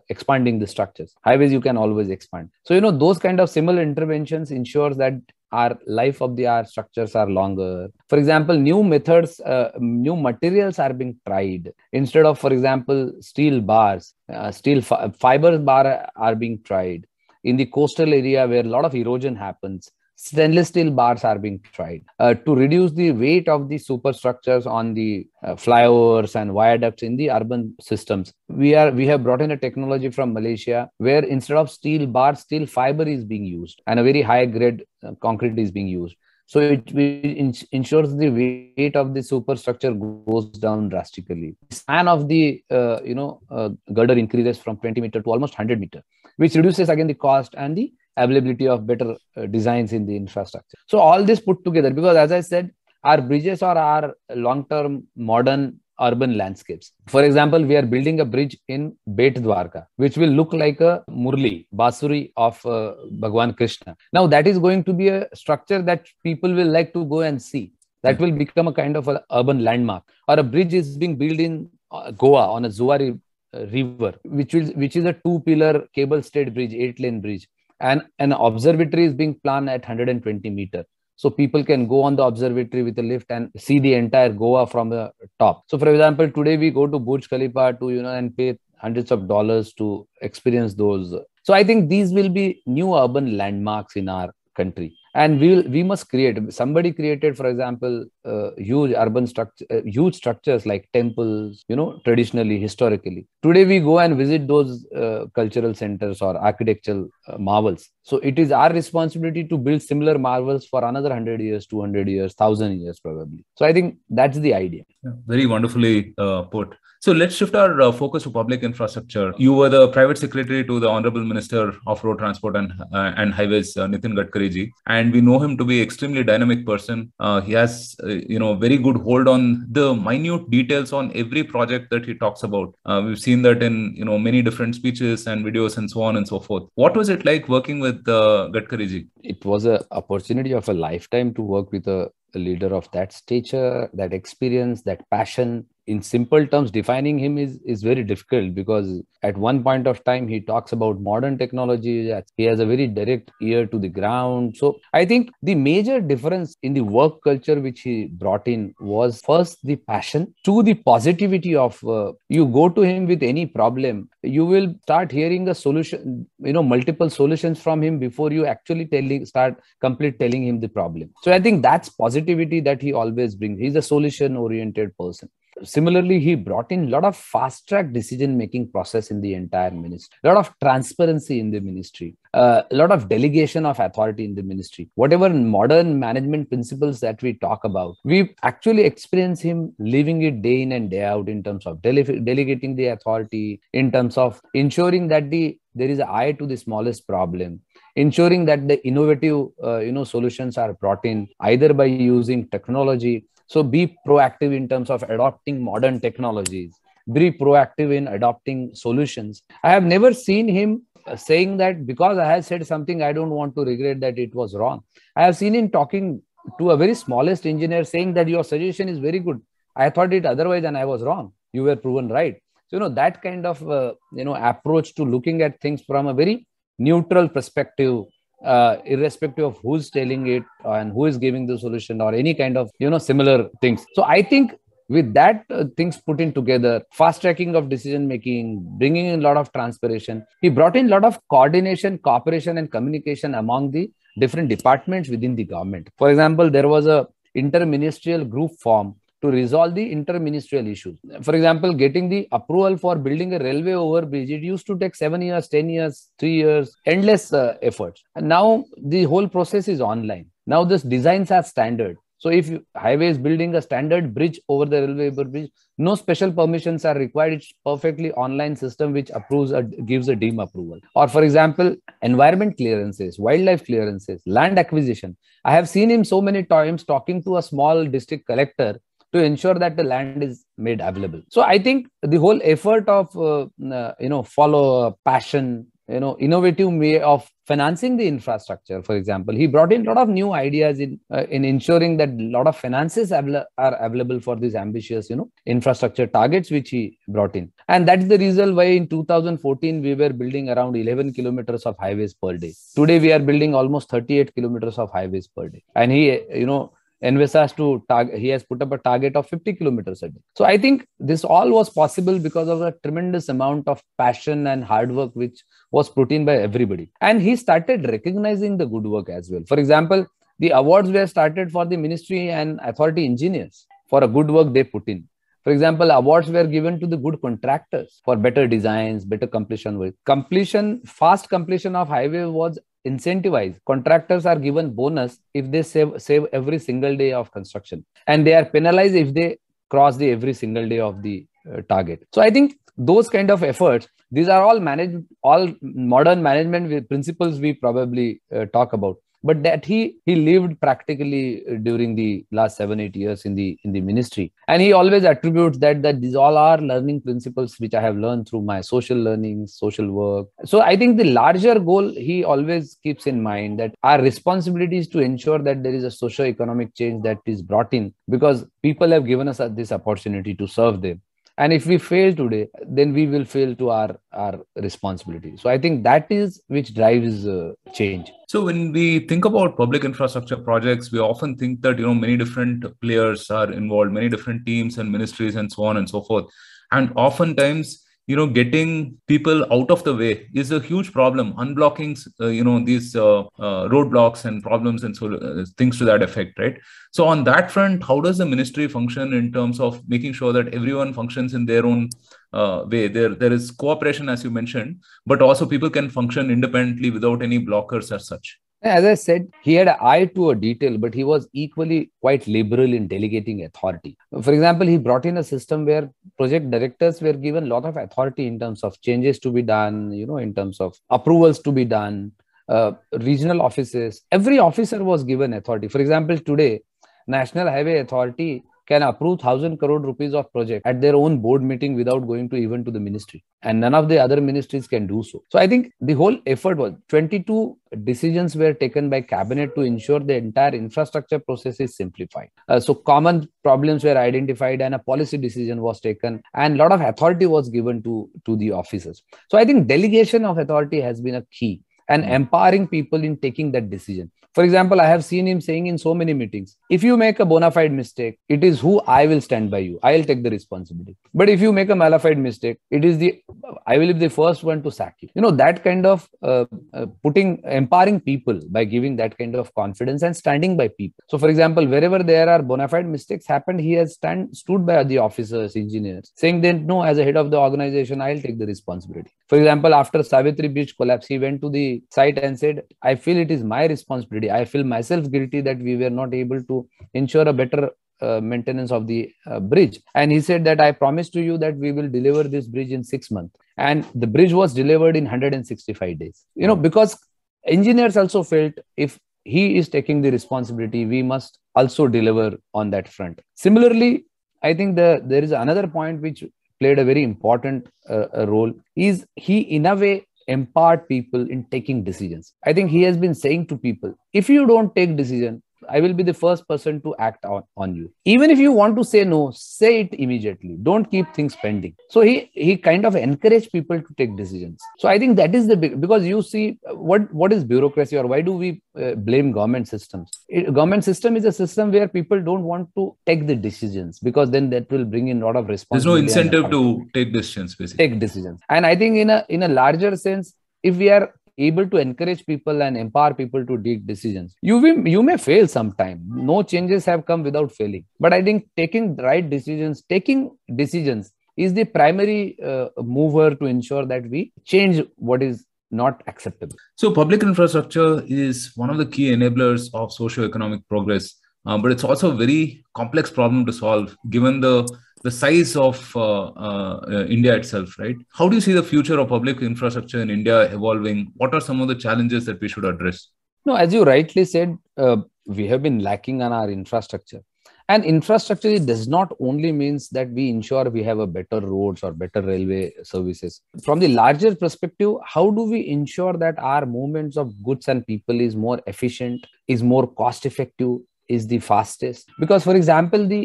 expanding 0.08 0.58
the 0.58 0.66
structures. 0.66 1.14
Highways 1.24 1.52
you 1.52 1.60
can 1.60 1.76
always 1.76 2.08
expand. 2.08 2.50
So 2.64 2.74
you 2.74 2.80
know 2.80 2.90
those 2.90 3.18
kind 3.18 3.40
of 3.40 3.50
similar 3.50 3.82
interventions 3.82 4.50
ensures 4.50 4.96
that 4.98 5.14
our 5.52 5.76
life 5.86 6.20
of 6.20 6.36
the 6.36 6.46
art 6.46 6.68
structures 6.68 7.14
are 7.14 7.28
longer. 7.28 7.88
For 8.08 8.18
example 8.18 8.56
new 8.56 8.82
methods 8.82 9.40
uh, 9.40 9.72
new 9.78 10.16
materials 10.16 10.78
are 10.78 10.92
being 10.92 11.18
tried. 11.26 11.72
Instead 11.92 12.26
of 12.26 12.38
for 12.38 12.52
example 12.52 13.12
steel 13.20 13.60
bars 13.60 14.14
uh, 14.32 14.50
steel 14.50 14.82
fi- 14.82 15.10
fiber 15.10 15.58
bar 15.58 16.08
are 16.16 16.34
being 16.34 16.62
tried. 16.62 17.06
In 17.42 17.56
the 17.56 17.66
coastal 17.66 18.12
area 18.12 18.46
where 18.46 18.60
a 18.60 18.68
lot 18.68 18.84
of 18.84 18.94
erosion 18.94 19.34
happens 19.34 19.90
stainless 20.22 20.68
steel 20.68 20.90
bars 20.90 21.24
are 21.24 21.38
being 21.38 21.58
tried 21.72 22.02
uh, 22.18 22.34
to 22.34 22.54
reduce 22.54 22.92
the 22.92 23.10
weight 23.10 23.48
of 23.48 23.68
the 23.70 23.78
superstructures 23.78 24.66
on 24.66 24.92
the 24.92 25.26
uh, 25.42 25.54
flyovers 25.54 26.34
and 26.36 26.52
viaducts 26.52 27.02
in 27.02 27.16
the 27.16 27.30
urban 27.30 27.74
systems. 27.80 28.32
We 28.48 28.74
are 28.74 28.90
we 28.90 29.06
have 29.06 29.22
brought 29.22 29.40
in 29.40 29.50
a 29.52 29.56
technology 29.56 30.10
from 30.10 30.34
malaysia 30.34 30.90
where 30.98 31.24
instead 31.24 31.56
of 31.56 31.70
steel 31.70 32.06
bars 32.06 32.40
steel 32.40 32.66
fiber 32.66 33.06
is 33.08 33.24
being 33.24 33.44
used 33.44 33.80
and 33.86 33.98
a 33.98 34.02
very 34.02 34.20
high 34.20 34.44
grade 34.44 34.84
uh, 35.02 35.12
concrete 35.22 35.58
is 35.58 35.70
being 35.70 35.88
used. 35.88 36.16
So 36.46 36.58
it, 36.60 36.90
it 36.92 37.64
ensures 37.72 38.14
the 38.14 38.28
weight 38.28 38.96
of 38.96 39.14
the 39.14 39.22
superstructure 39.22 39.92
goes 39.94 40.50
down 40.50 40.88
drastically. 40.88 41.56
Span 41.70 42.08
of 42.08 42.26
the 42.26 42.62
uh, 42.70 42.98
you 43.02 43.14
know 43.14 43.40
uh, 43.50 43.70
girder 43.94 44.18
increases 44.18 44.58
from 44.58 44.76
20 44.76 45.00
meter 45.00 45.22
to 45.22 45.30
almost 45.30 45.54
100 45.54 45.80
meter 45.80 46.02
which 46.36 46.54
reduces 46.54 46.88
again 46.88 47.06
the 47.06 47.14
cost 47.14 47.54
and 47.56 47.76
the 47.76 47.92
availability 48.16 48.68
of 48.68 48.86
better 48.86 49.16
uh, 49.36 49.46
designs 49.46 49.92
in 49.92 50.06
the 50.06 50.16
infrastructure. 50.16 50.78
So 50.86 50.98
all 50.98 51.24
this 51.24 51.40
put 51.40 51.64
together, 51.64 51.90
because 51.90 52.16
as 52.16 52.32
I 52.32 52.40
said, 52.40 52.70
our 53.04 53.20
bridges 53.20 53.62
are 53.62 53.78
our 53.78 54.14
long-term 54.34 55.06
modern 55.16 55.80
urban 56.02 56.36
landscapes. 56.36 56.92
For 57.08 57.24
example, 57.24 57.62
we 57.62 57.76
are 57.76 57.82
building 57.82 58.20
a 58.20 58.24
bridge 58.24 58.56
in 58.68 58.96
Bet 59.06 59.34
Dwarka, 59.34 59.86
which 59.96 60.16
will 60.16 60.30
look 60.30 60.52
like 60.52 60.80
a 60.80 61.04
Murli, 61.10 61.66
Basuri 61.74 62.32
of 62.36 62.64
uh, 62.64 62.94
Bhagwan 63.12 63.54
Krishna. 63.54 63.96
Now 64.12 64.26
that 64.26 64.46
is 64.46 64.58
going 64.58 64.84
to 64.84 64.92
be 64.92 65.08
a 65.08 65.28
structure 65.34 65.82
that 65.82 66.06
people 66.22 66.54
will 66.54 66.68
like 66.68 66.92
to 66.94 67.04
go 67.04 67.20
and 67.20 67.40
see. 67.40 67.72
That 68.02 68.18
will 68.18 68.32
become 68.32 68.66
a 68.66 68.72
kind 68.72 68.96
of 68.96 69.08
an 69.08 69.18
urban 69.30 69.62
landmark. 69.62 70.04
Or 70.26 70.38
a 70.38 70.42
bridge 70.42 70.72
is 70.72 70.96
being 70.96 71.16
built 71.16 71.38
in 71.38 71.68
uh, 71.90 72.10
Goa 72.12 72.50
on 72.50 72.64
a 72.64 72.68
Zuari 72.68 73.20
uh, 73.52 73.66
river, 73.66 74.14
which 74.24 74.54
is 74.54 74.72
which 74.72 74.96
is 74.96 75.04
a 75.04 75.12
two-pillar 75.12 75.86
cable-stayed 75.94 76.54
bridge, 76.54 76.72
eight-lane 76.72 77.20
bridge 77.20 77.46
and 77.80 78.02
an 78.18 78.32
observatory 78.32 79.04
is 79.04 79.14
being 79.14 79.38
planned 79.42 79.68
at 79.70 79.82
120 79.82 80.50
meter. 80.50 80.84
So 81.16 81.28
people 81.28 81.62
can 81.62 81.86
go 81.86 82.02
on 82.02 82.16
the 82.16 82.22
observatory 82.22 82.82
with 82.82 82.98
a 82.98 83.02
lift 83.02 83.30
and 83.30 83.50
see 83.56 83.78
the 83.78 83.94
entire 83.94 84.30
goa 84.30 84.66
from 84.66 84.88
the 84.88 85.12
top. 85.38 85.64
So 85.68 85.78
for 85.78 85.88
example 85.90 86.30
today 86.30 86.56
we 86.56 86.70
go 86.70 86.86
to 86.86 86.98
burj 86.98 87.28
khalifa 87.28 87.76
to 87.80 87.90
you 87.90 88.02
know 88.02 88.14
and 88.14 88.34
pay 88.36 88.58
hundreds 88.78 89.10
of 89.10 89.28
dollars 89.28 89.74
to 89.74 90.06
experience 90.22 90.74
those. 90.74 91.14
So 91.42 91.54
i 91.54 91.62
think 91.64 91.88
these 91.88 92.12
will 92.12 92.28
be 92.28 92.62
new 92.66 92.94
urban 92.94 93.36
landmarks 93.36 93.96
in 93.96 94.08
our 94.08 94.32
country 94.56 94.96
and 95.14 95.40
we 95.40 95.48
will 95.50 95.62
we 95.68 95.82
must 95.82 96.08
create. 96.08 96.38
Somebody 96.52 96.92
created 96.92 97.36
for 97.36 97.46
example 97.46 98.04
uh, 98.24 98.50
huge 98.56 98.92
urban 98.96 99.26
structure 99.26 99.64
uh, 99.70 99.80
huge 99.84 100.14
structures 100.14 100.66
like 100.66 100.88
temples 100.92 101.64
you 101.68 101.76
know 101.76 102.00
traditionally 102.04 102.58
historically. 102.60 103.26
Today 103.42 103.64
we 103.64 103.80
go 103.80 103.98
and 103.98 104.16
visit 104.16 104.46
those 104.46 104.86
uh, 104.94 105.26
cultural 105.34 105.74
centers 105.74 106.22
or 106.22 106.36
architectural 106.36 107.08
uh, 107.28 107.38
marvels. 107.38 107.88
So 108.02 108.18
it 108.18 108.38
is 108.38 108.52
our 108.52 108.72
responsibility 108.72 109.44
to 109.44 109.58
build 109.58 109.82
similar 109.82 110.18
marvels 110.18 110.66
for 110.66 110.84
another 110.84 111.08
100 111.08 111.40
years 111.40 111.66
200 111.66 112.08
years 112.08 112.34
1000 112.36 112.80
years 112.80 113.00
probably. 113.00 113.44
So 113.56 113.66
i 113.66 113.72
think 113.72 113.98
that's 114.08 114.38
the 114.38 114.54
idea 114.54 114.84
yeah, 115.04 115.12
very 115.26 115.46
wonderfully 115.46 116.14
uh, 116.18 116.42
put 116.42 116.76
so 117.02 117.12
let's 117.12 117.34
shift 117.34 117.54
our 117.54 117.80
uh, 117.80 117.90
focus 117.92 118.24
to 118.24 118.30
public 118.30 118.62
infrastructure. 118.62 119.32
You 119.38 119.54
were 119.54 119.70
the 119.70 119.88
private 119.88 120.18
secretary 120.18 120.62
to 120.66 120.78
the 120.78 120.86
Honorable 120.86 121.24
Minister 121.24 121.72
of 121.86 122.04
Road 122.04 122.18
Transport 122.18 122.56
and 122.56 122.74
uh, 122.92 123.12
and 123.16 123.32
Highways, 123.32 123.74
uh, 123.78 123.86
Nitin 123.86 124.12
Gadkari 124.18 124.50
ji, 124.52 124.70
and 124.86 125.10
we 125.10 125.22
know 125.22 125.38
him 125.38 125.56
to 125.56 125.64
be 125.64 125.80
extremely 125.80 126.22
dynamic 126.22 126.66
person. 126.66 127.10
Uh, 127.18 127.40
he 127.40 127.54
has, 127.54 127.96
uh, 128.04 128.08
you 128.08 128.38
know, 128.38 128.54
very 128.54 128.76
good 128.76 128.98
hold 128.98 129.28
on 129.28 129.66
the 129.70 129.94
minute 129.94 130.50
details 130.50 130.92
on 130.92 131.10
every 131.14 131.42
project 131.42 131.88
that 131.88 132.04
he 132.04 132.12
talks 132.12 132.42
about. 132.42 132.74
We've 133.06 133.18
seen 133.18 133.40
that 133.48 133.62
in 133.62 133.94
you 133.96 134.04
know 134.04 134.18
many 134.18 134.42
different 134.42 134.74
speeches 134.74 135.26
and 135.26 135.42
videos 135.42 135.78
and 135.78 135.90
so 135.90 136.02
on 136.02 136.18
and 136.18 136.28
so 136.28 136.38
forth. 136.38 136.64
What 136.74 136.94
was 136.94 137.08
it 137.08 137.24
like 137.24 137.48
working 137.48 137.80
with 137.80 138.06
uh, 138.06 138.50
Gadkari 138.52 138.88
ji? 138.88 139.06
It 139.22 139.42
was 139.46 139.64
an 139.64 139.78
opportunity 139.90 140.52
of 140.52 140.68
a 140.68 140.74
lifetime 140.74 141.32
to 141.32 141.40
work 141.40 141.72
with 141.72 141.88
a 141.88 142.10
a 142.34 142.38
leader 142.38 142.74
of 142.74 142.90
that 142.92 143.12
stature, 143.12 143.88
that 143.94 144.12
experience, 144.12 144.82
that 144.82 145.08
passion, 145.10 145.66
in 145.86 146.02
simple 146.02 146.46
terms 146.46 146.70
defining 146.70 147.18
him 147.18 147.38
is 147.38 147.58
is 147.64 147.82
very 147.82 148.02
difficult 148.04 148.54
because 148.54 149.02
at 149.22 149.36
one 149.36 149.62
point 149.62 149.86
of 149.86 150.02
time 150.04 150.28
he 150.28 150.40
talks 150.40 150.72
about 150.72 151.00
modern 151.00 151.36
technology. 151.38 152.14
He 152.36 152.44
has 152.44 152.60
a 152.60 152.66
very 152.66 152.86
direct 152.86 153.30
ear 153.42 153.66
to 153.66 153.78
the 153.78 153.88
ground. 153.88 154.56
So 154.56 154.78
i 154.92 155.04
think 155.04 155.30
the 155.42 155.54
major 155.54 156.00
difference 156.00 156.56
in 156.62 156.74
the 156.74 156.82
work 156.82 157.22
culture 157.24 157.60
which 157.60 157.80
he 157.80 158.06
brought 158.06 158.46
in 158.46 158.74
was 158.80 159.20
first 159.22 159.58
the 159.64 159.76
passion. 159.76 160.34
To 160.44 160.62
the 160.62 160.74
positivity 160.74 161.54
of 161.56 161.82
uh, 161.84 162.12
you 162.28 162.46
go 162.46 162.68
to 162.68 162.82
him 162.82 163.06
with 163.06 163.22
any 163.22 163.46
problem 163.46 164.08
you 164.22 164.44
will 164.44 164.74
start 164.82 165.10
hearing 165.10 165.48
a 165.48 165.54
solution 165.54 166.26
you 166.38 166.52
know 166.52 166.62
multiple 166.62 167.10
solutions 167.10 167.60
from 167.60 167.82
him 167.82 167.98
before 167.98 168.32
you 168.32 168.46
actually 168.46 168.86
telling 168.86 169.24
start 169.26 169.60
complete 169.80 170.18
telling 170.18 170.46
him 170.46 170.60
the 170.60 170.68
problem. 170.68 171.10
So 171.22 171.32
i 171.32 171.40
think 171.40 171.62
that's 171.62 171.88
positivity 171.88 172.60
that 172.60 172.82
he 172.82 172.92
always 172.92 173.34
brings. 173.34 173.58
He's 173.58 173.76
a 173.76 173.82
solution 173.82 174.36
oriented 174.36 174.96
person 174.96 175.28
similarly 175.62 176.20
he 176.20 176.34
brought 176.34 176.70
in 176.72 176.84
a 176.84 176.90
lot 176.90 177.04
of 177.04 177.16
fast 177.16 177.68
track 177.68 177.92
decision 177.92 178.36
making 178.36 178.70
process 178.70 179.10
in 179.10 179.20
the 179.20 179.34
entire 179.34 179.70
ministry 179.70 180.18
a 180.24 180.28
lot 180.28 180.36
of 180.36 180.52
transparency 180.60 181.40
in 181.40 181.50
the 181.50 181.60
ministry 181.60 182.16
uh, 182.34 182.62
a 182.70 182.76
lot 182.76 182.92
of 182.92 183.08
delegation 183.08 183.66
of 183.66 183.80
authority 183.80 184.24
in 184.24 184.34
the 184.34 184.42
ministry. 184.42 184.88
Whatever 184.94 185.28
modern 185.30 185.98
management 185.98 186.48
principles 186.48 187.00
that 187.00 187.20
we 187.22 187.34
talk 187.34 187.64
about 187.64 187.96
we 188.04 188.34
actually 188.42 188.84
experience 188.84 189.40
him 189.40 189.74
living 189.78 190.22
it 190.22 190.42
day 190.42 190.62
in 190.62 190.72
and 190.72 190.90
day 190.90 191.04
out 191.04 191.28
in 191.28 191.42
terms 191.42 191.66
of 191.66 191.82
dele- 191.82 192.20
delegating 192.20 192.76
the 192.76 192.86
authority 192.86 193.60
in 193.72 193.90
terms 193.90 194.16
of 194.16 194.40
ensuring 194.54 195.08
that 195.08 195.30
the 195.30 195.58
there 195.74 195.88
is 195.88 195.98
an 195.98 196.08
eye 196.08 196.32
to 196.32 196.46
the 196.46 196.56
smallest 196.56 197.06
problem 197.06 197.60
ensuring 197.96 198.44
that 198.44 198.66
the 198.68 198.84
innovative 198.86 199.46
uh, 199.62 199.78
you 199.78 199.92
know 199.92 200.04
solutions 200.04 200.56
are 200.58 200.72
brought 200.74 201.04
in 201.04 201.28
either 201.40 201.72
by 201.72 201.84
using 201.84 202.48
technology 202.48 203.24
so 203.50 203.64
be 203.64 203.98
proactive 204.06 204.54
in 204.54 204.68
terms 204.68 204.90
of 204.90 205.02
adopting 205.02 205.60
modern 205.60 205.98
technologies, 205.98 206.72
be 207.12 207.32
proactive 207.32 207.92
in 207.92 208.06
adopting 208.06 208.72
solutions. 208.74 209.42
I 209.64 209.70
have 209.72 209.82
never 209.82 210.14
seen 210.14 210.46
him 210.46 210.82
uh, 211.04 211.16
saying 211.16 211.56
that 211.56 211.84
because 211.84 212.16
I 212.16 212.26
have 212.26 212.44
said 212.44 212.64
something, 212.64 213.02
I 213.02 213.12
don't 213.12 213.30
want 213.30 213.56
to 213.56 213.64
regret 213.64 213.98
that 214.02 214.20
it 214.20 214.32
was 214.36 214.54
wrong. 214.54 214.84
I 215.16 215.24
have 215.24 215.36
seen 215.36 215.56
him 215.56 215.68
talking 215.68 216.22
to 216.60 216.70
a 216.70 216.76
very 216.76 216.94
smallest 216.94 217.44
engineer 217.44 217.82
saying 217.82 218.14
that 218.14 218.28
your 218.28 218.44
suggestion 218.44 218.88
is 218.88 219.00
very 219.00 219.18
good. 219.18 219.42
I 219.74 219.90
thought 219.90 220.12
it 220.12 220.26
otherwise 220.26 220.62
and 220.62 220.78
I 220.78 220.84
was 220.84 221.02
wrong. 221.02 221.32
You 221.52 221.64
were 221.64 221.74
proven 221.76 222.08
right. 222.08 222.40
So, 222.68 222.76
you 222.76 222.80
know, 222.80 222.88
that 222.90 223.20
kind 223.20 223.46
of, 223.46 223.68
uh, 223.68 223.94
you 224.12 224.24
know, 224.24 224.36
approach 224.36 224.94
to 224.94 225.02
looking 225.04 225.42
at 225.42 225.60
things 225.60 225.82
from 225.82 226.06
a 226.06 226.14
very 226.14 226.46
neutral 226.78 227.28
perspective 227.28 228.04
uh, 228.44 228.76
irrespective 228.84 229.44
of 229.44 229.58
who's 229.62 229.90
telling 229.90 230.26
it 230.26 230.42
and 230.64 230.92
who 230.92 231.06
is 231.06 231.18
giving 231.18 231.46
the 231.46 231.58
solution 231.58 232.00
or 232.00 232.14
any 232.14 232.34
kind 232.34 232.56
of 232.56 232.70
you 232.78 232.88
know 232.88 232.98
similar 232.98 233.48
things. 233.60 233.84
So 233.94 234.04
i 234.04 234.22
think 234.22 234.54
with 234.88 235.14
that 235.14 235.44
uh, 235.50 235.64
things 235.76 235.98
put 235.98 236.20
in 236.20 236.32
together 236.32 236.82
fast 236.92 237.20
tracking 237.22 237.54
of 237.54 237.68
decision 237.68 238.08
making 238.08 238.46
bringing 238.78 239.06
in 239.06 239.20
a 239.20 239.22
lot 239.22 239.36
of 239.36 239.52
transparency 239.52 240.20
he 240.42 240.48
brought 240.48 240.76
in 240.76 240.86
a 240.86 240.88
lot 240.88 241.04
of 241.04 241.20
coordination 241.28 241.98
cooperation 241.98 242.58
and 242.58 242.72
communication 242.72 243.34
among 243.34 243.70
the 243.70 243.90
different 244.18 244.48
departments 244.48 245.08
within 245.08 245.36
the 245.36 245.44
government. 245.44 245.88
For 245.96 246.10
example 246.10 246.50
there 246.50 246.68
was 246.68 246.86
a 246.86 247.06
interministerial 247.36 248.28
group 248.28 248.52
form 248.58 248.96
to 249.22 249.28
resolve 249.28 249.74
the 249.74 249.94
interministerial 249.94 250.70
issues. 250.70 250.96
For 251.22 251.34
example, 251.34 251.72
getting 251.74 252.08
the 252.08 252.28
approval 252.32 252.76
for 252.76 252.96
building 252.96 253.34
a 253.34 253.38
railway 253.38 253.72
overbridge, 253.72 254.30
it 254.30 254.42
used 254.42 254.66
to 254.66 254.78
take 254.78 254.94
seven 254.94 255.22
years, 255.22 255.48
10 255.48 255.68
years, 255.68 256.10
three 256.18 256.34
years, 256.34 256.76
endless 256.86 257.32
uh, 257.32 257.56
efforts. 257.62 258.02
And 258.14 258.28
now 258.28 258.64
the 258.78 259.04
whole 259.04 259.28
process 259.28 259.68
is 259.68 259.80
online. 259.80 260.26
Now 260.46 260.64
this 260.64 260.82
designs 260.82 261.30
are 261.30 261.42
standard. 261.42 261.96
So 262.18 262.28
if 262.28 262.50
highway 262.76 263.06
is 263.06 263.16
building 263.16 263.54
a 263.54 263.62
standard 263.62 264.14
bridge 264.14 264.38
over 264.46 264.66
the 264.66 264.82
railway 264.82 265.08
bridge, 265.08 265.50
no 265.78 265.94
special 265.94 266.30
permissions 266.30 266.84
are 266.84 266.94
required. 266.94 267.32
It's 267.32 267.50
perfectly 267.64 268.12
online 268.12 268.56
system 268.56 268.92
which 268.92 269.08
approves 269.14 269.52
or 269.52 269.62
gives 269.62 270.08
a 270.08 270.14
DEEM 270.14 270.38
approval. 270.38 270.80
Or 270.94 271.08
for 271.08 271.24
example, 271.24 271.74
environment 272.02 272.58
clearances, 272.58 273.18
wildlife 273.18 273.64
clearances, 273.64 274.20
land 274.26 274.58
acquisition. 274.58 275.16
I 275.46 275.52
have 275.52 275.66
seen 275.66 275.90
him 275.90 276.04
so 276.04 276.20
many 276.20 276.44
times 276.44 276.84
talking 276.84 277.22
to 277.22 277.38
a 277.38 277.42
small 277.42 277.86
district 277.86 278.26
collector 278.26 278.78
to 279.12 279.22
ensure 279.22 279.54
that 279.54 279.76
the 279.76 279.84
land 279.84 280.22
is 280.22 280.44
made 280.56 280.80
available. 280.80 281.22
So 281.28 281.42
i 281.42 281.58
think 281.58 281.88
the 282.02 282.18
whole 282.18 282.40
effort 282.42 282.88
of 282.88 283.16
uh, 283.16 283.46
uh, 283.74 283.92
you 283.98 284.08
know 284.08 284.22
follow 284.22 284.98
passion 285.04 285.66
you 285.88 286.00
know 286.00 286.16
innovative 286.18 286.72
way 286.72 287.00
of 287.00 287.28
financing 287.50 287.96
the 287.96 288.06
infrastructure 288.06 288.80
for 288.88 288.94
example 288.96 289.34
he 289.34 289.46
brought 289.54 289.72
in 289.72 289.84
a 289.84 289.88
lot 289.90 290.00
of 290.02 290.08
new 290.08 290.32
ideas 290.32 290.78
in 290.78 291.00
uh, 291.12 291.24
in 291.36 291.44
ensuring 291.44 291.96
that 291.96 292.10
a 292.10 292.28
lot 292.36 292.46
of 292.46 292.56
finances 292.56 293.12
are 293.12 293.74
available 293.86 294.20
for 294.26 294.36
these 294.36 294.54
ambitious 294.54 295.10
you 295.10 295.16
know 295.16 295.28
infrastructure 295.46 296.06
targets 296.06 296.50
which 296.50 296.70
he 296.70 296.98
brought 297.08 297.34
in. 297.34 297.50
And 297.68 297.86
that's 297.88 298.06
the 298.06 298.18
reason 298.18 298.54
why 298.56 298.64
in 298.64 298.88
2014 298.88 299.82
we 299.82 299.94
were 299.94 300.12
building 300.12 300.48
around 300.50 300.76
11 300.76 301.12
kilometers 301.12 301.62
of 301.62 301.76
highways 301.78 302.14
per 302.14 302.36
day. 302.36 302.52
Today 302.74 302.98
we 302.98 303.12
are 303.12 303.18
building 303.18 303.54
almost 303.54 303.90
38 303.90 304.34
kilometers 304.34 304.78
of 304.78 304.90
highways 304.90 305.28
per 305.28 305.48
day. 305.48 305.62
And 305.74 305.90
he 305.92 306.20
you 306.42 306.46
know 306.46 306.72
envisaged 307.02 307.56
to 307.56 307.82
target 307.88 308.18
he 308.18 308.28
has 308.28 308.42
put 308.44 308.60
up 308.62 308.72
a 308.72 308.78
target 308.78 309.16
of 309.16 309.26
50 309.28 309.54
kilometers 309.54 310.02
a 310.02 310.08
day. 310.08 310.20
So 310.36 310.44
i 310.44 310.56
think 310.58 310.86
this 310.98 311.24
all 311.24 311.50
was 311.50 311.70
possible 311.70 312.18
because 312.18 312.48
of 312.48 312.60
a 312.60 312.72
tremendous 312.82 313.28
amount 313.28 313.68
of 313.68 313.82
passion 313.96 314.46
and 314.46 314.64
hard 314.64 314.92
work 314.92 315.12
which 315.14 315.42
was 315.70 315.88
put 315.88 316.12
in 316.12 316.24
by 316.24 316.36
everybody. 316.36 316.92
And 317.00 317.22
he 317.22 317.36
started 317.36 317.88
recognizing 317.88 318.58
the 318.58 318.66
good 318.66 318.84
work 318.84 319.08
as 319.08 319.30
well. 319.30 319.42
For 319.48 319.58
example 319.58 320.06
the 320.38 320.50
awards 320.50 320.90
were 320.90 321.06
started 321.06 321.52
for 321.52 321.66
the 321.66 321.76
ministry 321.76 322.30
and 322.30 322.60
authority 322.62 323.04
engineers 323.04 323.66
for 323.88 324.02
a 324.02 324.08
good 324.08 324.30
work 324.30 324.52
they 324.52 324.64
put 324.64 324.88
in. 324.88 325.06
For 325.42 325.52
example, 325.52 325.90
awards 325.90 326.28
were 326.28 326.46
given 326.46 326.78
to 326.80 326.86
the 326.86 326.98
good 326.98 327.20
contractors 327.22 328.00
for 328.04 328.14
better 328.14 328.46
designs, 328.46 329.06
better 329.06 329.26
completion 329.26 329.78
work. 329.78 329.94
Completion, 330.04 330.82
fast 330.84 331.30
completion 331.30 331.74
of 331.74 331.88
highway 331.88 332.24
was 332.24 332.58
incentivized 332.86 333.58
contractors 333.66 334.26
are 334.26 334.38
given 334.38 334.70
bonus 334.70 335.18
if 335.34 335.50
they 335.50 335.62
save 335.62 336.00
save 336.00 336.26
every 336.32 336.58
single 336.58 336.96
day 336.96 337.12
of 337.12 337.30
construction. 337.32 337.84
And 338.06 338.26
they 338.26 338.34
are 338.34 338.44
penalized 338.44 338.94
if 338.94 339.12
they 339.14 339.38
cross 339.68 339.96
the 339.96 340.10
every 340.10 340.32
single 340.32 340.68
day 340.68 340.80
of 340.80 341.02
the 341.02 341.26
uh, 341.52 341.62
target. 341.68 342.06
So 342.12 342.22
i 342.22 342.30
think 342.30 342.56
those 342.76 343.08
kind 343.08 343.30
of 343.30 343.42
efforts 343.42 343.88
these 344.10 344.28
are 344.28 344.42
all 344.42 344.58
managed 344.58 345.04
all 345.22 345.52
modern 345.62 346.22
management 346.22 346.88
principles 346.88 347.38
we 347.40 347.52
probably 347.52 348.22
uh, 348.34 348.46
talk 348.46 348.72
about 348.72 348.96
but 349.22 349.42
that 349.42 349.64
he 349.64 349.96
he 350.06 350.14
lived 350.16 350.60
practically 350.60 351.44
uh, 351.46 351.54
during 351.62 351.94
the 351.94 352.24
last 352.32 352.56
seven 352.56 352.80
eight 352.80 352.96
years 352.96 353.24
in 353.24 353.34
the 353.34 353.58
in 353.64 353.72
the 353.72 353.80
ministry. 353.80 354.32
And 354.48 354.62
he 354.62 354.72
always 354.72 355.04
attributes 355.04 355.58
that 355.58 355.82
that 355.82 356.00
these 356.00 356.14
all 356.14 356.36
are 356.36 356.58
learning 356.58 357.02
principles 357.02 357.58
which 357.58 357.74
i 357.74 357.80
have 357.80 357.96
learned 357.96 358.28
through 358.28 358.42
my 358.42 358.60
social 358.60 358.96
learning 358.96 359.46
social 359.46 359.90
work. 359.90 360.28
So 360.44 360.62
i 360.62 360.76
think 360.76 360.96
the 360.96 361.04
larger 361.04 361.58
goal 361.58 361.90
he 361.90 362.24
always 362.24 362.78
keeps 362.82 363.06
in 363.06 363.22
mind 363.22 363.58
that 363.60 363.74
our 363.82 364.00
responsibility 364.00 364.78
is 364.78 364.88
to 364.88 365.00
ensure 365.00 365.38
that 365.38 365.62
there 365.62 365.74
is 365.74 365.84
a 365.84 365.90
socio-economic 365.90 366.74
change 366.74 367.02
that 367.04 367.18
is 367.26 367.42
brought 367.42 367.72
in 367.72 367.92
because 368.08 368.44
people 368.62 368.90
have 368.90 369.06
given 369.06 369.28
us 369.28 369.40
this 369.52 369.72
opportunity 369.72 370.34
to 370.34 370.46
serve 370.46 370.80
them 370.82 371.00
and 371.38 371.52
if 371.52 371.66
we 371.66 371.78
fail 371.78 372.14
today 372.14 372.48
then 372.66 372.92
we 372.92 373.06
will 373.06 373.24
fail 373.24 373.54
to 373.56 373.70
our 373.70 373.98
our 374.12 374.40
responsibility. 374.56 375.36
So 375.36 375.50
i 375.50 375.58
think 375.58 375.84
that 375.84 376.06
is 376.10 376.42
which 376.48 376.74
drives 376.74 377.26
uh, 377.26 377.52
change. 377.72 378.12
So 378.28 378.44
when 378.44 378.72
we 378.72 379.00
think 379.00 379.24
about 379.24 379.56
public 379.56 379.84
infrastructure 379.84 380.36
projects 380.36 380.92
we 380.92 380.98
often 380.98 381.36
think 381.36 381.62
that 381.62 381.78
you 381.78 381.86
know 381.86 381.94
many 381.94 382.16
different 382.16 382.64
players 382.80 383.30
are 383.30 383.52
involved 383.52 383.92
many 383.92 384.08
different 384.08 384.46
teams 384.46 384.78
and 384.78 384.90
ministries 384.90 385.36
and 385.36 385.50
so 385.50 385.64
on 385.64 385.76
and 385.76 385.88
so 385.88 386.02
forth. 386.02 386.26
And 386.72 386.92
oftentimes 386.94 387.84
you 388.10 388.16
know 388.16 388.26
getting 388.26 388.70
people 389.06 389.44
out 389.56 389.70
of 389.74 389.84
the 389.84 389.94
way 389.94 390.28
is 390.34 390.50
a 390.50 390.60
huge 390.60 390.92
problem. 390.92 391.32
Unblocking 391.34 391.92
uh, 392.20 392.26
you 392.26 392.42
know 392.48 392.58
these 392.64 392.96
uh, 392.96 393.20
uh, 393.20 393.68
roadblocks 393.74 394.24
and 394.24 394.42
problems 394.42 394.82
and 394.84 394.96
so 394.96 395.14
uh, 395.14 395.44
things 395.56 395.78
to 395.78 395.84
that 395.84 396.02
effect 396.02 396.38
right? 396.38 396.58
So 396.92 397.06
on 397.06 397.24
that 397.30 397.50
front 397.50 397.84
how 397.84 398.00
does 398.00 398.18
the 398.18 398.26
ministry 398.26 398.68
function 398.68 399.12
in 399.12 399.32
terms 399.32 399.60
of 399.60 399.80
making 399.88 400.14
sure 400.14 400.32
that 400.32 400.52
everyone 400.52 400.92
functions 400.92 401.34
in 401.34 401.46
their 401.46 401.64
own 401.64 401.88
uh, 402.32 402.64
way? 402.66 402.88
There 402.88 403.14
there 403.14 403.32
is 403.32 403.50
cooperation 403.64 404.08
as 404.08 404.24
you 404.24 404.30
mentioned 404.30 404.82
but 405.06 405.22
also 405.22 405.46
people 405.46 405.70
can 405.70 405.90
function 405.98 406.30
independently 406.30 406.90
without 406.90 407.22
any 407.22 407.44
blockers 407.52 407.92
as 407.94 408.06
such 408.06 408.38
as 408.62 408.84
I 408.84 408.94
said, 408.94 409.32
he 409.42 409.54
had 409.54 409.68
an 409.68 409.76
eye 409.80 410.04
to 410.04 410.30
a 410.30 410.34
detail, 410.34 410.76
but 410.76 410.92
he 410.92 411.02
was 411.02 411.28
equally 411.32 411.90
quite 412.00 412.26
liberal 412.26 412.72
in 412.72 412.88
delegating 412.88 413.44
authority. 413.44 413.96
For 414.22 414.32
example, 414.32 414.66
he 414.66 414.76
brought 414.76 415.06
in 415.06 415.16
a 415.16 415.24
system 415.24 415.64
where 415.64 415.90
project 416.18 416.50
directors 416.50 417.00
were 417.00 417.14
given 417.14 417.44
a 417.44 417.46
lot 417.46 417.64
of 417.64 417.76
authority 417.76 418.26
in 418.26 418.38
terms 418.38 418.62
of 418.62 418.78
changes 418.82 419.18
to 419.20 419.32
be 419.32 419.42
done, 419.42 419.92
you 419.92 420.06
know, 420.06 420.18
in 420.18 420.34
terms 420.34 420.60
of 420.60 420.76
approvals 420.90 421.38
to 421.40 421.52
be 421.52 421.64
done, 421.64 422.12
uh, 422.48 422.72
regional 422.92 423.40
offices. 423.40 424.02
Every 424.12 424.38
officer 424.38 424.84
was 424.84 425.04
given 425.04 425.32
authority. 425.32 425.68
For 425.68 425.80
example, 425.80 426.18
today, 426.18 426.60
National 427.06 427.48
Highway 427.48 427.78
Authority 427.78 428.44
can 428.70 428.82
approve 428.82 429.22
1000 429.22 429.58
crore 429.58 429.80
rupees 429.80 430.14
of 430.14 430.32
project 430.32 430.64
at 430.64 430.80
their 430.80 430.94
own 430.94 431.18
board 431.18 431.42
meeting 431.42 431.74
without 431.74 432.06
going 432.06 432.28
to 432.28 432.36
even 432.36 432.64
to 432.64 432.70
the 432.70 432.78
ministry. 432.78 433.24
And 433.42 433.60
none 433.60 433.74
of 433.74 433.88
the 433.88 433.98
other 433.98 434.20
ministries 434.20 434.68
can 434.68 434.86
do 434.86 435.02
so. 435.02 435.22
So 435.32 435.38
i 435.38 435.46
think 435.46 435.72
the 435.80 435.96
whole 436.00 436.16
effort 436.34 436.58
was 436.62 436.74
22 436.88 437.56
decisions 437.84 438.36
were 438.42 438.52
taken 438.62 438.90
by 438.94 439.00
cabinet 439.00 439.54
to 439.56 439.62
ensure 439.62 440.00
the 440.00 440.16
entire 440.16 440.54
infrastructure 440.54 441.18
process 441.18 441.60
is 441.60 441.76
simplified. 441.76 442.30
Uh, 442.48 442.60
so 442.60 442.74
common 442.74 443.28
problems 443.42 443.84
were 443.84 443.96
identified 443.96 444.60
and 444.60 444.74
a 444.74 444.78
policy 444.78 445.18
decision 445.26 445.60
was 445.60 445.80
taken 445.80 446.22
and 446.34 446.54
a 446.54 446.58
lot 446.62 446.72
of 446.72 446.80
authority 446.80 447.26
was 447.26 447.48
given 447.48 447.82
to 447.82 448.08
to 448.26 448.36
the 448.36 448.52
officers. 448.52 449.02
So 449.30 449.38
i 449.38 449.44
think 449.44 449.66
delegation 449.74 450.24
of 450.24 450.38
authority 450.38 450.80
has 450.88 451.00
been 451.00 451.20
a 451.22 451.26
key 451.40 451.54
and 451.88 452.04
hmm. 452.04 452.12
empowering 452.20 452.66
people 452.68 453.02
in 453.10 453.16
taking 453.28 453.52
that 453.52 453.70
decision 453.76 454.10
for 454.34 454.44
example, 454.44 454.80
I 454.80 454.86
have 454.86 455.04
seen 455.04 455.26
him 455.26 455.40
saying 455.40 455.66
in 455.66 455.76
so 455.76 455.92
many 455.92 456.14
meetings, 456.14 456.56
if 456.68 456.84
you 456.84 456.96
make 456.96 457.18
a 457.18 457.24
bona 457.24 457.50
fide 457.50 457.72
mistake, 457.72 458.18
it 458.28 458.44
is 458.44 458.60
who 458.60 458.80
I 458.82 459.06
will 459.06 459.20
stand 459.20 459.50
by 459.50 459.58
you. 459.58 459.80
I'll 459.82 460.04
take 460.04 460.22
the 460.22 460.30
responsibility. 460.30 460.96
But 461.12 461.28
if 461.28 461.40
you 461.40 461.52
make 461.52 461.70
a 461.70 461.74
malafide 461.74 462.18
mistake, 462.18 462.58
it 462.70 462.84
is 462.84 462.98
the 462.98 463.22
I 463.66 463.78
will 463.78 463.92
be 463.92 463.98
the 463.98 464.10
first 464.10 464.44
one 464.44 464.62
to 464.62 464.70
sack 464.70 464.96
you. 465.00 465.08
You 465.14 465.22
know, 465.22 465.32
that 465.32 465.64
kind 465.64 465.84
of 465.84 466.08
uh, 466.22 466.44
uh, 466.72 466.86
putting, 467.02 467.42
empowering 467.44 468.00
people 468.00 468.40
by 468.48 468.64
giving 468.64 468.96
that 468.96 469.18
kind 469.18 469.34
of 469.34 469.52
confidence 469.54 470.02
and 470.02 470.16
standing 470.16 470.56
by 470.56 470.68
people. 470.68 471.02
So, 471.08 471.18
for 471.18 471.28
example, 471.28 471.66
wherever 471.66 472.02
there 472.02 472.28
are 472.28 472.42
bona 472.42 472.68
fide 472.68 472.86
mistakes 472.86 473.26
happened, 473.26 473.60
he 473.60 473.72
has 473.72 473.94
stand 473.94 474.36
stood 474.36 474.64
by 474.64 474.84
the 474.84 474.98
officers, 474.98 475.56
engineers, 475.56 476.12
saying 476.14 476.40
that 476.42 476.62
no, 476.62 476.82
as 476.82 476.98
a 476.98 477.04
head 477.04 477.16
of 477.16 477.30
the 477.32 477.38
organization, 477.38 478.00
I'll 478.00 478.20
take 478.20 478.38
the 478.38 478.46
responsibility. 478.46 479.10
For 479.28 479.38
example, 479.38 479.74
after 479.74 480.02
Savitri 480.02 480.48
Bridge 480.48 480.76
collapse, 480.76 481.06
he 481.06 481.18
went 481.18 481.40
to 481.42 481.50
the 481.50 481.82
site 481.90 482.18
and 482.18 482.38
said, 482.38 482.62
I 482.82 482.94
feel 482.94 483.16
it 483.16 483.30
is 483.30 483.42
my 483.42 483.66
responsibility 483.66 484.19
i 484.28 484.44
feel 484.44 484.64
myself 484.64 485.10
guilty 485.10 485.40
that 485.40 485.58
we 485.58 485.76
were 485.76 485.90
not 485.90 486.12
able 486.14 486.42
to 486.42 486.68
ensure 486.94 487.26
a 487.28 487.32
better 487.32 487.70
uh, 488.02 488.20
maintenance 488.22 488.72
of 488.72 488.86
the 488.86 489.12
uh, 489.26 489.38
bridge. 489.38 489.78
And 489.94 490.10
he 490.10 490.20
said 490.20 490.44
that 490.44 490.60
i 490.60 490.72
promise 490.72 491.10
to 491.10 491.20
you 491.20 491.36
that 491.38 491.56
we 491.56 491.72
will 491.72 491.88
deliver 491.88 492.24
this 492.24 492.46
bridge 492.46 492.70
in 492.70 492.82
6 492.82 493.10
months. 493.10 493.36
And 493.56 493.84
the 493.94 494.06
bridge 494.06 494.32
was 494.32 494.54
delivered 494.54 494.96
in 494.96 495.04
165 495.04 495.98
days. 495.98 496.24
You 496.34 496.46
know 496.46 496.56
because 496.56 496.98
engineers 497.46 497.96
also 497.96 498.22
felt 498.22 498.54
if 498.76 498.98
he 499.24 499.56
is 499.56 499.68
taking 499.68 500.00
the 500.00 500.10
responsibility 500.10 500.86
we 500.86 501.02
must 501.02 501.38
also 501.54 501.88
deliver 501.88 502.36
on 502.54 502.70
that 502.70 502.88
front. 502.88 503.20
Similarly 503.34 504.04
i 504.42 504.54
think 504.54 504.76
the 504.76 505.02
there 505.04 505.22
is 505.22 505.32
another 505.32 505.66
point 505.66 506.00
which 506.00 506.24
played 506.60 506.78
a 506.78 506.84
very 506.84 507.02
important 507.02 507.66
uh, 507.88 508.26
role 508.26 508.52
is 508.76 509.06
he 509.16 509.40
in 509.40 509.66
a 509.66 509.74
way 509.74 510.06
empowered 510.30 510.88
people 510.88 511.28
in 511.28 511.44
taking 511.50 511.84
decisions. 511.84 512.32
I 512.46 512.52
think 512.52 512.70
he 512.70 512.82
has 512.82 512.96
been 512.96 513.14
saying 513.14 513.48
to 513.48 513.56
people, 513.56 513.94
if 514.12 514.28
you 514.28 514.46
don't 514.46 514.74
take 514.74 514.96
decision, 514.96 515.42
I 515.68 515.80
will 515.80 515.92
be 515.92 516.02
the 516.02 516.14
first 516.14 516.46
person 516.48 516.80
to 516.82 516.94
act 516.98 517.24
on, 517.24 517.42
on 517.56 517.74
you. 517.74 517.92
Even 518.04 518.30
if 518.30 518.38
you 518.38 518.52
want 518.52 518.76
to 518.76 518.84
say 518.84 519.04
no, 519.04 519.30
say 519.34 519.80
it 519.80 519.94
immediately. 519.94 520.56
Don't 520.62 520.90
keep 520.90 521.12
things 521.14 521.36
pending. 521.36 521.74
So 521.88 522.00
he 522.00 522.30
he 522.32 522.56
kind 522.56 522.86
of 522.86 522.96
encouraged 522.96 523.52
people 523.52 523.80
to 523.80 523.94
take 523.96 524.16
decisions. 524.16 524.60
So 524.78 524.88
I 524.88 524.98
think 524.98 525.16
that 525.16 525.34
is 525.34 525.46
the 525.46 525.56
big 525.56 525.80
because 525.80 526.04
you 526.04 526.22
see 526.22 526.58
what 526.72 527.12
what 527.12 527.32
is 527.32 527.44
bureaucracy 527.44 527.96
or 527.96 528.06
why 528.06 528.20
do 528.20 528.32
we 528.32 528.62
uh, 528.80 528.94
blame 528.94 529.32
government 529.32 529.68
systems? 529.68 530.10
It, 530.28 530.52
government 530.54 530.84
system 530.84 531.16
is 531.16 531.24
a 531.24 531.32
system 531.32 531.72
where 531.72 531.88
people 531.88 532.20
don't 532.22 532.44
want 532.44 532.68
to 532.76 532.96
take 533.06 533.26
the 533.26 533.36
decisions 533.36 533.98
because 533.98 534.30
then 534.30 534.50
that 534.50 534.70
will 534.70 534.84
bring 534.84 535.08
in 535.08 535.22
a 535.22 535.24
lot 535.26 535.36
of 535.36 535.48
responsibility. 535.48 536.06
There's 536.06 536.16
no 536.16 536.22
incentive 536.22 536.50
to 536.50 536.86
take 536.94 537.12
decisions 537.12 537.54
basically. 537.54 537.88
Take 537.88 538.00
decisions. 538.00 538.40
And 538.48 538.66
I 538.66 538.76
think 538.76 538.96
in 538.96 539.10
a 539.10 539.24
in 539.28 539.42
a 539.42 539.48
larger 539.48 539.96
sense 539.96 540.34
if 540.62 540.76
we 540.76 540.90
are 540.90 541.14
able 541.48 541.68
to 541.68 541.78
encourage 541.78 542.24
people 542.26 542.62
and 542.62 542.76
empower 542.76 543.14
people 543.14 543.44
to 543.46 543.60
take 543.62 543.86
decisions. 543.86 544.34
You 544.42 544.58
will 544.58 544.88
you 544.88 545.02
may 545.02 545.16
fail 545.16 545.48
sometime. 545.48 546.02
No 546.06 546.42
changes 546.42 546.84
have 546.84 547.06
come 547.06 547.22
without 547.22 547.52
failing. 547.52 547.84
But 547.98 548.12
i 548.12 548.22
think 548.22 548.48
taking 548.56 548.96
right 548.96 549.28
decisions 549.36 549.82
taking 549.94 550.30
decisions 550.62 551.12
is 551.36 551.54
the 551.54 551.64
primary 551.64 552.38
uh, 552.44 552.68
mover 552.82 553.34
to 553.34 553.46
ensure 553.46 553.86
that 553.86 554.08
we 554.14 554.32
change 554.44 554.82
what 554.96 555.22
is 555.22 555.46
not 555.70 556.02
acceptable. 556.06 556.56
So 556.74 556.92
public 556.92 557.22
infrastructure 557.22 558.02
is 558.06 558.52
one 558.56 558.70
of 558.70 558.78
the 558.78 558.86
key 558.86 559.12
enablers 559.12 559.70
of 559.72 559.92
socio-economic 559.92 560.66
progress. 560.68 561.14
Uh, 561.46 561.56
but 561.56 561.72
it's 561.72 561.84
also 561.84 562.10
a 562.10 562.14
very 562.14 562.62
complex 562.74 563.10
problem 563.10 563.46
to 563.46 563.52
solve 563.52 563.96
given 564.10 564.40
the 564.40 564.68
the 565.02 565.10
size 565.10 565.56
of 565.56 565.96
uh, 565.96 566.24
uh, 566.28 567.06
India 567.08 567.34
itself, 567.34 567.78
right? 567.78 567.96
How 568.12 568.28
do 568.28 568.34
you 568.36 568.40
see 568.40 568.52
the 568.52 568.62
future 568.62 568.98
of 568.98 569.08
public 569.08 569.40
infrastructure 569.40 570.00
in 570.00 570.10
India 570.10 570.42
evolving? 570.52 571.12
What 571.16 571.34
are 571.34 571.40
some 571.40 571.60
of 571.60 571.68
the 571.68 571.74
challenges 571.74 572.26
that 572.26 572.40
we 572.40 572.48
should 572.48 572.64
address? 572.64 573.08
No, 573.46 573.54
as 573.54 573.72
you 573.72 573.84
rightly 573.84 574.24
said, 574.24 574.56
uh, 574.76 574.98
we 575.26 575.46
have 575.46 575.62
been 575.62 575.78
lacking 575.78 576.22
on 576.22 576.32
our 576.32 576.50
infrastructure. 576.50 577.22
and 577.70 577.84
infrastructure 577.84 578.58
does 578.58 578.88
not 578.88 579.12
only 579.20 579.52
means 579.52 579.88
that 579.96 580.10
we 580.10 580.28
ensure 580.28 580.64
we 580.76 580.82
have 580.82 580.98
a 580.98 581.06
better 581.06 581.38
roads 581.40 581.84
or 581.84 581.92
better 581.92 582.20
railway 582.20 582.62
services 582.82 583.42
from 583.66 583.78
the 583.82 583.90
larger 583.98 584.32
perspective 584.34 584.94
how 585.14 585.24
do 585.36 585.44
we 585.52 585.60
ensure 585.74 586.14
that 586.22 586.40
our 586.52 586.66
movements 586.66 587.16
of 587.22 587.28
goods 587.48 587.68
and 587.68 587.86
people 587.92 588.24
is 588.26 588.34
more 588.46 588.58
efficient 588.72 589.28
is 589.56 589.62
more 589.74 589.86
cost 590.02 590.26
effective 590.30 590.72
is 591.18 591.28
the 591.32 591.38
fastest 591.50 592.10
because 592.24 592.48
for 592.48 592.56
example 592.62 593.06
the 593.14 593.22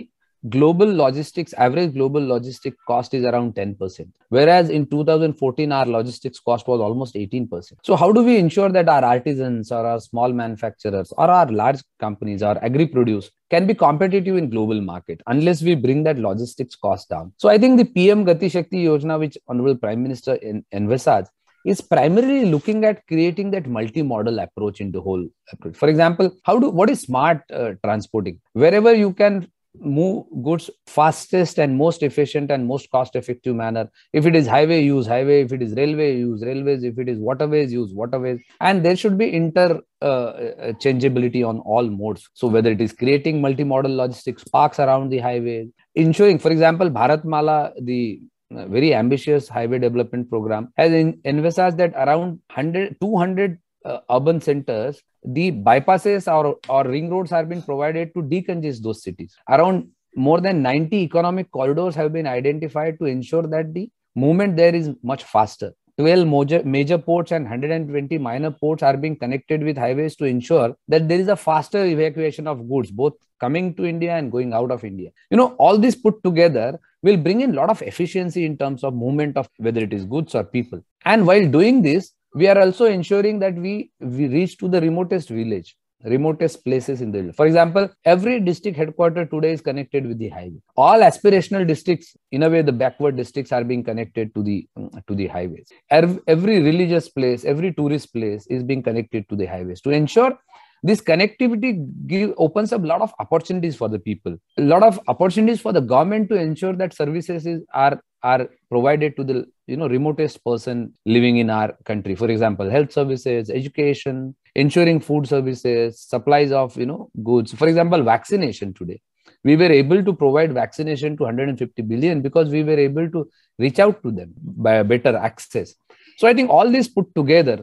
global 0.50 0.86
logistics 0.94 1.54
average 1.54 1.94
global 1.94 2.22
logistic 2.22 2.74
cost 2.88 3.14
is 3.14 3.24
around 3.24 3.56
10% 3.56 4.08
whereas 4.30 4.70
in 4.70 4.86
2014 4.86 5.72
our 5.72 5.86
logistics 5.86 6.40
cost 6.40 6.68
was 6.68 6.80
almost 6.80 7.16
18% 7.16 7.74
so 7.84 7.96
how 7.96 8.12
do 8.12 8.22
we 8.24 8.38
ensure 8.38 8.70
that 8.70 8.88
our 8.88 9.04
artisans 9.04 9.72
or 9.72 9.86
our 9.86 10.00
small 10.00 10.32
manufacturers 10.32 11.12
or 11.18 11.30
our 11.30 11.48
large 11.48 11.80
companies 12.00 12.44
or 12.44 12.64
agri 12.64 12.86
produce 12.86 13.32
can 13.50 13.66
be 13.66 13.74
competitive 13.74 14.38
in 14.38 14.50
global 14.50 14.82
market 14.82 15.22
unless 15.28 15.62
we 15.62 15.74
bring 15.74 16.04
that 16.04 16.20
logistics 16.20 16.76
cost 16.76 17.10
down 17.10 17.32
so 17.38 17.50
i 17.50 17.58
think 17.58 17.78
the 17.78 17.86
pm 17.86 18.26
gati 18.26 18.52
shakti 18.52 18.86
yojana 18.86 19.20
which 19.20 19.38
honorable 19.48 19.76
prime 19.76 20.04
minister 20.04 20.36
in 20.36 20.64
envisaged 20.74 21.30
is 21.66 21.82
primarily 21.82 22.46
looking 22.46 22.86
at 22.86 23.06
creating 23.08 23.50
that 23.50 23.68
multi-modal 23.68 24.38
approach 24.40 24.80
in 24.80 24.92
the 24.92 25.02
whole 25.02 25.28
approach. 25.52 25.76
For 25.76 25.90
example, 25.90 26.32
how 26.44 26.60
do 26.60 26.70
what 26.70 26.92
is 26.92 27.02
smart 27.02 27.42
uh, 27.52 27.72
transporting? 27.84 28.40
Wherever 28.54 28.94
you 28.94 29.14
can 29.14 29.48
move 29.80 30.26
goods 30.44 30.70
fastest 30.88 31.60
and 31.60 31.78
most 31.78 32.04
efficient 32.04 32.52
and 32.52 32.68
most 32.68 32.90
cost 32.92 33.16
effective 33.16 33.56
manner. 33.56 33.90
If 34.14 34.26
it 34.26 34.36
is 34.36 34.48
highway 34.48 34.84
use 34.84 35.08
highway. 35.08 35.42
If 35.42 35.54
it 35.54 35.62
is 35.62 35.74
railway 35.74 36.18
use 36.18 36.44
railways. 36.44 36.84
If 36.84 37.00
it 37.00 37.10
is 37.10 37.20
waterways 37.20 37.72
use 37.72 37.94
waterways. 37.94 38.42
And 38.62 38.84
there 38.84 38.96
should 38.96 39.18
be 39.18 39.34
inter 39.34 39.82
uh, 40.02 40.74
changeability 40.80 41.44
on 41.44 41.60
all 41.60 41.90
modes. 41.90 42.30
So 42.34 42.48
whether 42.48 42.72
it 42.72 42.82
is 42.82 42.94
creating 42.94 43.42
multimodal 43.42 43.96
logistics 43.96 44.44
parks 44.44 44.80
around 44.80 45.10
the 45.10 45.20
highway 45.20 45.68
ensuring 45.96 46.40
for 46.40 46.52
example 46.52 46.90
bharatmala 46.90 47.72
the 47.90 48.22
uh, 48.56 48.66
very 48.68 48.94
ambitious 48.94 49.48
highway 49.48 49.80
development 49.80 50.30
program 50.30 50.72
has 50.78 50.92
envisaged 51.34 51.78
that 51.78 51.94
around 51.96 52.40
100 52.54 52.98
200 53.02 53.58
uh, 53.86 54.00
urban 54.10 54.42
centers 54.42 55.02
the 55.26 55.52
bypasses 55.52 56.32
or, 56.32 56.58
or 56.70 56.90
ring 56.90 57.10
roads 57.10 57.32
are 57.32 57.46
being 57.46 57.62
provided 57.62 58.14
to 58.14 58.22
decongest 58.22 58.82
those 58.84 59.04
cities. 59.04 59.36
Around 59.50 59.90
more 60.16 60.40
than 60.40 60.62
90 60.62 60.96
economic 60.98 61.52
corridors 61.52 61.96
have 61.96 62.14
been 62.14 62.28
identified 62.28 63.00
to 63.00 63.06
ensure 63.06 63.44
that 63.44 63.74
the 63.74 63.90
movement 64.16 64.56
there 64.56 64.74
is 64.74 64.92
much 65.04 65.24
faster. 65.24 65.74
12 65.98 66.28
major, 66.28 66.64
major 66.64 66.98
ports 66.98 67.32
and 67.32 67.46
120 67.46 68.18
minor 68.18 68.52
ports 68.52 68.84
are 68.84 68.98
being 68.98 69.16
connected 69.16 69.64
with 69.64 69.78
highways 69.78 70.16
to 70.18 70.26
ensure 70.26 70.76
that 70.90 71.08
there 71.08 71.20
is 71.20 71.30
a 71.30 71.36
faster 71.38 71.86
evacuation 71.86 72.48
of 72.48 72.68
goods, 72.68 72.92
both 72.92 73.14
coming 73.40 73.74
to 73.76 73.86
India 73.86 74.14
and 74.14 74.32
going 74.32 74.54
out 74.54 74.72
of 74.72 74.84
India. 74.84 75.10
You 75.32 75.38
know, 75.38 75.56
all 75.58 75.78
this 75.78 75.96
put 75.96 76.22
together 76.22 76.80
will 77.02 77.16
bring 77.16 77.42
in 77.42 77.52
a 77.52 77.54
lot 77.54 77.70
of 77.70 77.82
efficiency 77.82 78.46
in 78.46 78.58
terms 78.58 78.84
of 78.84 78.94
movement 78.94 79.38
of 79.38 79.48
whether 79.58 79.82
it 79.82 79.94
is 79.94 80.04
goods 80.04 80.36
or 80.36 80.44
people. 80.44 80.82
And 81.06 81.26
while 81.26 81.48
doing 81.48 81.82
this, 81.82 82.12
we 82.36 82.48
are 82.48 82.60
also 82.60 82.86
ensuring 82.86 83.40
that 83.40 83.56
we 83.56 83.74
we 84.00 84.28
reach 84.28 84.58
to 84.58 84.68
the 84.68 84.82
remotest 84.82 85.30
village 85.30 85.76
remotest 86.04 86.64
places 86.64 87.02
in 87.02 87.12
the 87.12 87.22
world. 87.22 87.36
For 87.36 87.48
example, 87.48 87.90
every 88.04 88.40
district 88.40 88.78
headquarter 88.78 89.26
today 89.26 89.54
is 89.54 89.62
connected 89.62 90.06
with 90.06 90.20
the 90.20 90.30
highway. 90.30 90.62
All 90.78 91.00
aspirational 91.00 91.66
districts, 91.66 92.16
in 92.32 92.44
a 92.44 92.50
way, 92.50 92.62
the 92.62 92.72
backward 92.72 93.16
districts 93.18 93.52
are 93.52 93.64
being 93.64 93.84
connected 93.84 94.36
to 94.36 94.44
the 94.44 94.68
to 95.08 95.16
the 95.16 95.28
highways. 95.28 95.68
Every 95.90 96.62
religious 96.62 97.10
place, 97.10 97.46
every 97.46 97.74
tourist 97.74 98.14
place 98.14 98.46
is 98.48 98.64
being 98.64 98.84
connected 98.84 99.28
to 99.30 99.36
the 99.36 99.46
highways 99.46 99.82
to 99.82 99.90
ensure 99.90 100.38
this 100.84 101.02
connectivity 101.02 101.90
give, 102.06 102.34
opens 102.38 102.72
up 102.72 102.84
a 102.84 102.86
lot 102.86 103.02
of 103.02 103.12
opportunities 103.20 103.76
for 103.76 103.90
the 103.90 103.98
people 103.98 104.38
a 104.60 104.62
lot 104.62 104.84
of 104.84 105.00
opportunities 105.08 105.60
for 105.60 105.74
the 105.74 105.82
government 105.82 106.30
to 106.30 106.36
ensure 106.36 106.74
that 106.74 106.94
services 106.94 107.48
is, 107.48 107.64
are 107.74 108.00
are 108.32 108.48
provided 108.70 109.16
to 109.18 109.24
the 109.30 109.38
you 109.68 109.78
know 109.80 109.88
remotest 109.88 110.44
person 110.44 110.94
living 111.06 111.38
in 111.44 111.50
our 111.50 111.74
country. 111.90 112.16
For 112.16 112.30
example 112.36 112.70
health 112.70 112.92
services 112.92 113.50
education 113.50 114.36
ensuring 114.56 115.00
food 115.10 115.28
services 115.28 116.02
supplies 116.14 116.52
of 116.52 116.78
you 116.78 116.88
know 116.92 117.10
goods. 117.24 117.54
For 117.54 117.68
example 117.68 118.04
vaccination 118.04 118.74
today. 118.74 119.02
We 119.44 119.56
were 119.56 119.72
able 119.72 120.04
to 120.04 120.14
provide 120.14 120.54
vaccination 120.54 121.18
to 121.18 121.24
150 121.24 121.82
billion 121.84 122.22
because 122.22 122.50
we 122.50 122.64
were 122.64 122.80
able 122.80 123.10
to 123.12 123.30
reach 123.60 123.80
out 123.80 124.02
to 124.04 124.12
them 124.12 124.34
by 124.68 124.82
better 124.84 125.16
access. 125.16 125.76
So 126.18 126.28
i 126.28 126.34
think 126.34 126.50
all 126.50 126.70
this 126.76 126.88
put 126.98 127.14
together 127.16 127.58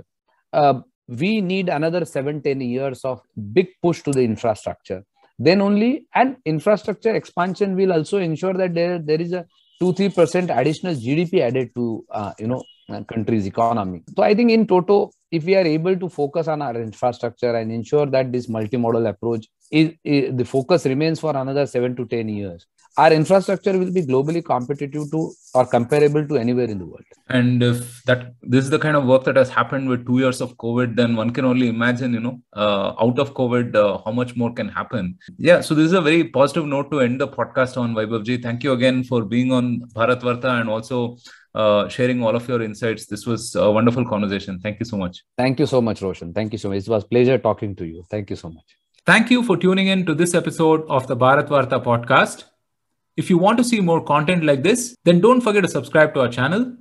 uh, 0.53 0.75
we 1.09 1.41
need 1.41 1.69
another 1.69 2.05
7 2.05 2.43
10 2.43 2.61
years 2.61 3.05
of 3.05 3.21
big 3.53 3.69
push 3.83 4.03
to 4.03 4.13
the 4.13 4.23
infrastructure. 4.23 5.05
Then 5.39 5.61
only 5.61 6.07
and 6.15 6.37
infrastructure 6.45 7.15
expansion 7.15 7.75
will 7.75 7.93
also 7.93 8.19
ensure 8.19 8.55
that 8.55 8.75
there, 8.75 8.99
there 8.99 9.21
is 9.21 9.33
a 9.33 9.47
2 9.81 9.93
3% 9.93 10.59
additional 10.59 10.95
gdp 10.95 11.41
added 11.41 11.75
to 11.75 12.05
uh, 12.11 12.33
you 12.39 12.47
know 12.47 12.63
country's 13.09 13.47
economy. 13.47 14.03
So 14.17 14.23
i 14.23 14.35
think 14.35 14.51
in 14.51 14.67
toto 14.67 15.11
if 15.31 15.45
we 15.45 15.55
are 15.57 15.65
able 15.65 15.97
to 15.97 16.09
focus 16.09 16.47
on 16.47 16.61
our 16.61 16.77
infrastructure 16.77 17.55
and 17.57 17.73
ensure 17.73 18.07
that 18.07 18.31
this 18.31 18.49
multimodal 18.49 19.09
approach 19.09 19.47
is, 19.71 19.93
is 20.05 20.37
the 20.37 20.45
focus 20.45 20.85
remains 20.85 21.19
for 21.19 21.35
another 21.35 21.67
7 21.67 21.97
to 21.97 22.05
10 22.05 22.29
years 22.29 22.67
our 22.99 23.13
infrastructure 23.13 23.77
will 23.79 23.93
be 23.93 24.03
globally 24.03 24.45
competitive 24.45 25.11
to 25.11 25.33
or 25.55 25.67
comparable 25.67 26.27
to 26.27 26.37
anywhere 26.37 26.67
in 26.67 26.79
the 26.79 26.87
world. 26.87 27.05
And 27.29 27.63
if 27.63 28.03
that 28.05 28.35
this 28.43 28.65
is 28.65 28.71
the 28.71 28.79
kind 28.79 28.97
of 28.97 29.07
work 29.07 29.25
that 29.25 29.37
has 29.37 29.49
happened 29.49 29.89
with 29.89 30.07
two 30.07 30.19
years 30.19 30.41
of 30.41 30.57
COVID, 30.57 30.97
then 30.97 31.17
one 31.17 31.31
can 31.31 31.45
only 31.45 31.69
imagine, 31.69 32.13
you 32.13 32.21
know, 32.21 32.41
uh, 32.55 32.95
out 33.01 33.19
of 33.19 33.35
COVID, 33.35 33.75
uh, 33.75 33.99
how 34.05 34.13
much 34.13 34.37
more 34.37 34.53
can 34.53 34.69
happen. 34.69 35.19
Yeah. 35.39 35.61
So 35.61 35.75
this 35.75 35.87
is 35.87 35.93
a 35.93 36.03
very 36.03 36.25
positive 36.25 36.67
note 36.67 36.91
to 36.91 37.01
end 37.01 37.21
the 37.21 37.29
podcast 37.29 37.77
on 37.77 37.95
Vaibhavji. 37.95 38.43
Thank 38.43 38.63
you 38.63 38.73
again 38.73 39.05
for 39.05 39.25
being 39.25 39.53
on 39.53 39.81
Bharat 39.95 40.21
Varta 40.21 40.61
and 40.61 40.69
also 40.69 41.17
uh, 41.55 41.89
sharing 41.89 42.23
all 42.23 42.37
of 42.37 42.47
your 42.49 42.63
insights. 42.63 43.07
This 43.07 43.27
was 43.27 43.55
a 43.55 43.71
wonderful 43.71 44.07
conversation. 44.07 44.61
Thank 44.61 44.81
you 44.81 44.87
so 44.87 44.97
much. 44.99 45.25
Thank 45.39 45.59
you 45.61 45.67
so 45.67 45.81
much, 45.81 46.03
Roshan. 46.03 46.33
Thank 46.35 46.53
you 46.53 46.59
so 46.59 46.69
much. 46.69 46.79
It 46.79 46.89
was 46.89 47.05
pleasure 47.05 47.39
talking 47.39 47.75
to 47.77 47.87
you. 47.87 48.05
Thank 48.11 48.31
you 48.31 48.37
so 48.37 48.51
much. 48.51 48.77
Thank 49.05 49.31
you 49.31 49.43
for 49.43 49.57
tuning 49.57 49.89
in 49.89 50.07
to 50.07 50.15
this 50.15 50.35
episode 50.35 50.85
of 50.89 51.07
the 51.07 51.17
Bharat 51.17 51.49
Varta 51.49 51.83
podcast. 51.83 52.45
If 53.17 53.29
you 53.29 53.39
want 53.39 53.59
to 53.59 53.65
see 53.65 53.81
more 53.81 54.03
content 54.03 54.45
like 54.45 54.63
this, 54.63 54.97
then 55.05 55.21
don't 55.21 55.41
forget 55.41 55.63
to 55.63 55.69
subscribe 55.69 56.15
to 56.15 56.21
our 56.21 56.29
channel. 56.29 56.77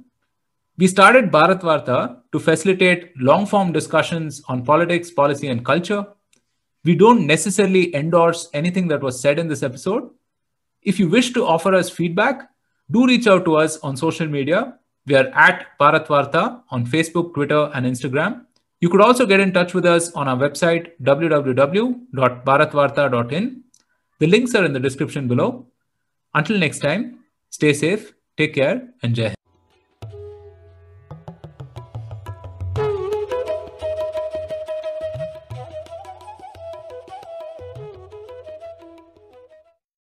We 0.78 0.88
started 0.88 1.32
Bharat 1.32 1.62
Varta 1.62 2.22
to 2.32 2.40
facilitate 2.40 3.12
long 3.18 3.46
form 3.46 3.74
discussions 3.74 4.42
on 4.48 4.64
politics, 4.64 5.12
policy, 5.12 5.48
and 5.48 5.66
culture. 5.66 6.06
We 6.84 6.96
don't 6.96 7.28
necessarily 7.28 7.94
endorse 7.94 8.50
anything 8.54 8.88
that 8.88 9.02
was 9.02 9.20
said 9.20 9.38
in 9.40 9.48
this 9.48 9.62
episode. 9.62 10.10
If 10.82 11.00
you 11.00 11.10
wish 11.10 11.32
to 11.34 11.46
offer 11.46 11.76
us 11.76 11.90
feedback, 11.90 12.50
do 12.90 13.06
reach 13.06 13.28
out 13.28 13.44
to 13.46 13.58
us 13.58 13.78
on 13.80 13.98
social 13.98 14.28
media. 14.28 14.78
We 15.06 15.16
are 15.16 15.28
at 15.36 15.78
Bharat 15.80 16.08
Varta 16.08 16.64
on 16.70 16.86
Facebook, 16.86 17.34
Twitter, 17.34 17.70
and 17.74 17.86
Instagram. 17.86 18.46
You 18.80 18.90
could 18.90 19.02
also 19.02 19.28
get 19.28 19.40
in 19.40 19.54
touch 19.54 19.74
with 19.74 19.86
us 19.86 20.12
on 20.14 20.28
our 20.28 20.38
website 20.38 20.92
www.bharatvarta.in. 21.04 23.64
The 24.20 24.28
links 24.28 24.54
are 24.56 24.66
in 24.66 24.74
the 24.74 24.80
description 24.80 25.28
below. 25.28 25.68
Until 26.34 26.58
next 26.58 26.80
time, 26.80 27.20
stay 27.50 27.74
safe, 27.74 28.14
take 28.38 28.56
care, 28.56 28.90
and 29.04 29.16
Jai 29.16 29.34